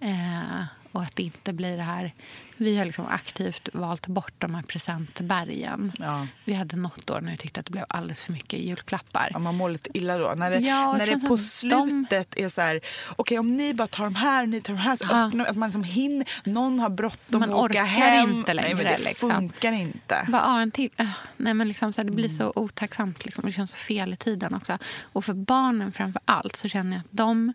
[0.00, 0.60] Mm.
[0.60, 2.12] Eh, och att det inte blir det här...
[2.56, 5.92] Vi har liksom aktivt valt bort de här presentbergen.
[5.98, 6.26] Ja.
[6.44, 9.30] Vi hade något år när vi tyckte att det blev alldeles för mycket julklappar.
[9.32, 10.34] Ja, man mår lite illa då.
[10.36, 12.44] När det, ja, när det på slutet de...
[12.44, 12.76] är så här...
[12.76, 14.96] Okej, okay, om ni bara tar de här, ni tar de här.
[14.96, 16.28] Så öppnar, att man liksom hinner.
[16.44, 18.30] Någon har bråttom att åka hem.
[18.30, 18.74] inte längre.
[18.74, 19.30] Nej, det liksom.
[19.30, 20.26] funkar inte.
[20.28, 20.90] Bara, en till.
[20.96, 22.36] Äh, nej, men liksom, så här, det blir mm.
[22.36, 23.24] så otacksamt.
[23.24, 23.46] Liksom.
[23.46, 24.78] Det känns så fel i tiden också.
[25.02, 27.52] Och för barnen framför allt så känner jag att de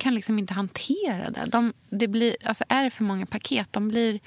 [0.00, 1.46] kan liksom inte hantera det.
[1.46, 4.20] De, det blir, alltså är det för många paket, de blir...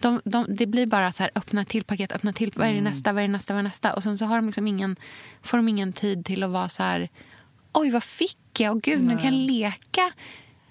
[0.00, 2.78] De, de, det blir bara så här, öppna till paket, öppna till, vad är det
[2.78, 2.92] mm.
[2.92, 3.94] nästa, vad är det nästa, vad är det nästa?
[3.94, 4.96] Och sen så har de liksom ingen,
[5.42, 7.08] får de ingen tid till att vara så här,
[7.72, 8.76] oj vad fick jag?
[8.76, 10.12] Och gud, nu kan jag leka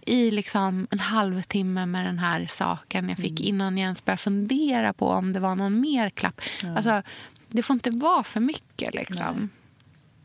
[0.06, 3.44] i liksom en halvtimme med den här saken jag fick mm.
[3.44, 6.42] innan jag ens började fundera på om det var någon mer klapp.
[6.64, 6.76] Ja.
[6.76, 7.02] Alltså,
[7.48, 8.94] det får inte vara för mycket.
[8.94, 9.50] Liksom.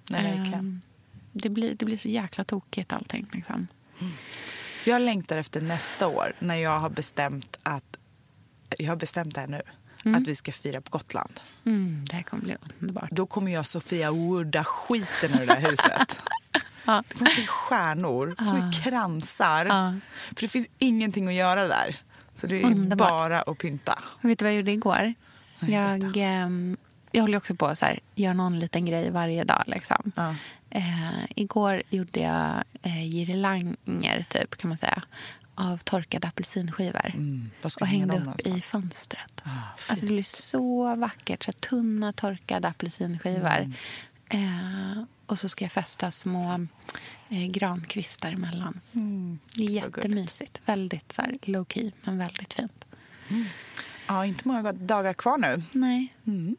[0.09, 0.23] Nej.
[0.23, 0.61] Nej, verkligen.
[0.61, 0.81] Um,
[1.33, 3.27] det, blir, det blir så jäkla tokigt allting.
[3.33, 3.69] Liksom.
[4.84, 7.97] Jag längtar efter nästa år när jag har bestämt att
[8.78, 9.62] jag har bestämt det här nu.
[10.05, 10.22] Mm.
[10.22, 11.40] Att vi ska fira på Gotland.
[11.64, 13.11] Mm, det kommer bli underbart.
[13.11, 16.20] Då kommer jag Sofia Woorda skiten ur det där huset.
[16.84, 17.03] ja.
[17.09, 18.44] Det kommer bli stjärnor, ja.
[18.44, 19.66] som är kransar.
[19.66, 19.94] Ja.
[20.34, 22.01] För det finns ingenting att göra där.
[22.34, 23.09] Så det är underbart.
[23.09, 24.03] bara att pynta.
[24.20, 25.14] Vet du vad jag gjorde igår?
[25.61, 26.49] Jag, eh,
[27.12, 27.82] jag håller också på att
[28.14, 29.62] göra någon liten grej varje dag.
[29.66, 30.12] Liksom.
[30.16, 30.34] Ja.
[30.70, 35.02] Eh, igår gjorde jag eh, girlanger, typ, kan man säga
[35.57, 37.50] av torkade apelsinskivor mm.
[37.80, 39.42] och hängde upp i fönstret.
[39.42, 39.50] Ah,
[39.88, 41.44] alltså det blir så vackert.
[41.44, 43.57] Så tunna torkade apelsinskivor.
[43.57, 43.72] Mm.
[44.28, 46.66] Eh, och så ska jag fästa små
[47.28, 48.80] eh, grankvistar emellan.
[48.92, 49.38] Mm.
[49.54, 50.61] Det är jättemysigt.
[50.64, 52.84] Väldigt så här, low key, men väldigt fint.
[53.28, 53.44] Mm.
[54.07, 55.62] Ja, inte många dagar kvar nu.
[55.72, 56.14] Nej.
[56.26, 56.57] Mm.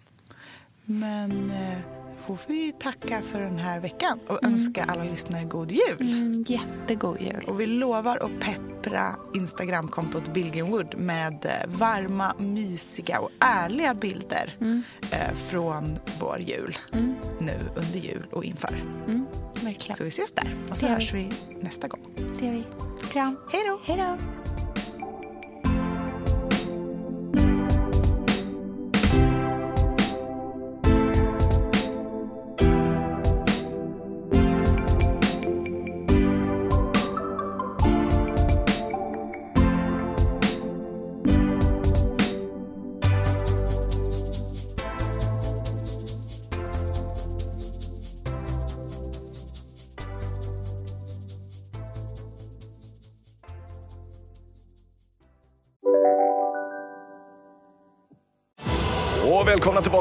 [0.87, 1.51] Men...
[1.51, 4.53] Eh får vi tacka för den här veckan och mm.
[4.53, 5.97] önska alla lyssnare god jul.
[5.99, 7.43] Mm, jättegod jul.
[7.47, 14.83] Och vi lovar att peppra Instagramkontot Billgrenwood med eh, varma, mysiga och ärliga bilder mm.
[15.11, 16.77] eh, från vår jul.
[16.93, 17.15] Mm.
[17.39, 18.75] Nu under jul och inför.
[19.07, 19.25] Mm,
[19.63, 19.95] verkligen.
[19.97, 21.31] Så vi ses där och så hörs vi
[21.61, 22.01] nästa gång.
[22.39, 22.63] Det gör vi.
[23.11, 23.37] Kram.
[23.51, 23.79] Hej då.
[23.83, 24.46] Hej då.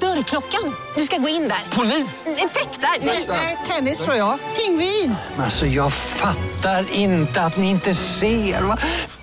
[0.00, 0.74] Dörrklockan.
[0.96, 1.76] Du ska gå in där.
[1.76, 2.26] Polis?
[2.26, 3.06] Effektar?
[3.28, 4.38] Nej, tennis tror jag.
[4.56, 5.14] Pingvin.
[5.38, 8.62] Alltså, jag fattar inte att ni inte ser.
[8.62, 8.78] Va?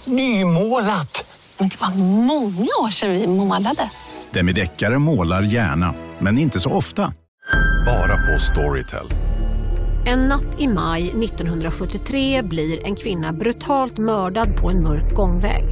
[0.06, 1.38] Nymålat.
[1.58, 1.90] Men det var
[2.26, 3.90] många år sedan vi målade.
[4.32, 7.14] Demideckare målar gärna, men inte så ofta.
[7.86, 9.06] Bara på Storytel.
[10.06, 15.64] En natt i maj 1973 blir en kvinna brutalt mördad på en mörk gångväg.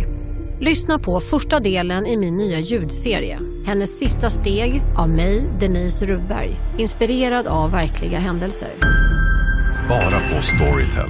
[0.62, 3.40] Lyssna på första delen i min nya ljudserie.
[3.66, 6.56] Hennes sista steg av mig, Denise Rubberg.
[6.78, 8.70] Inspirerad av verkliga händelser.
[9.90, 11.10] Bara på Storytel.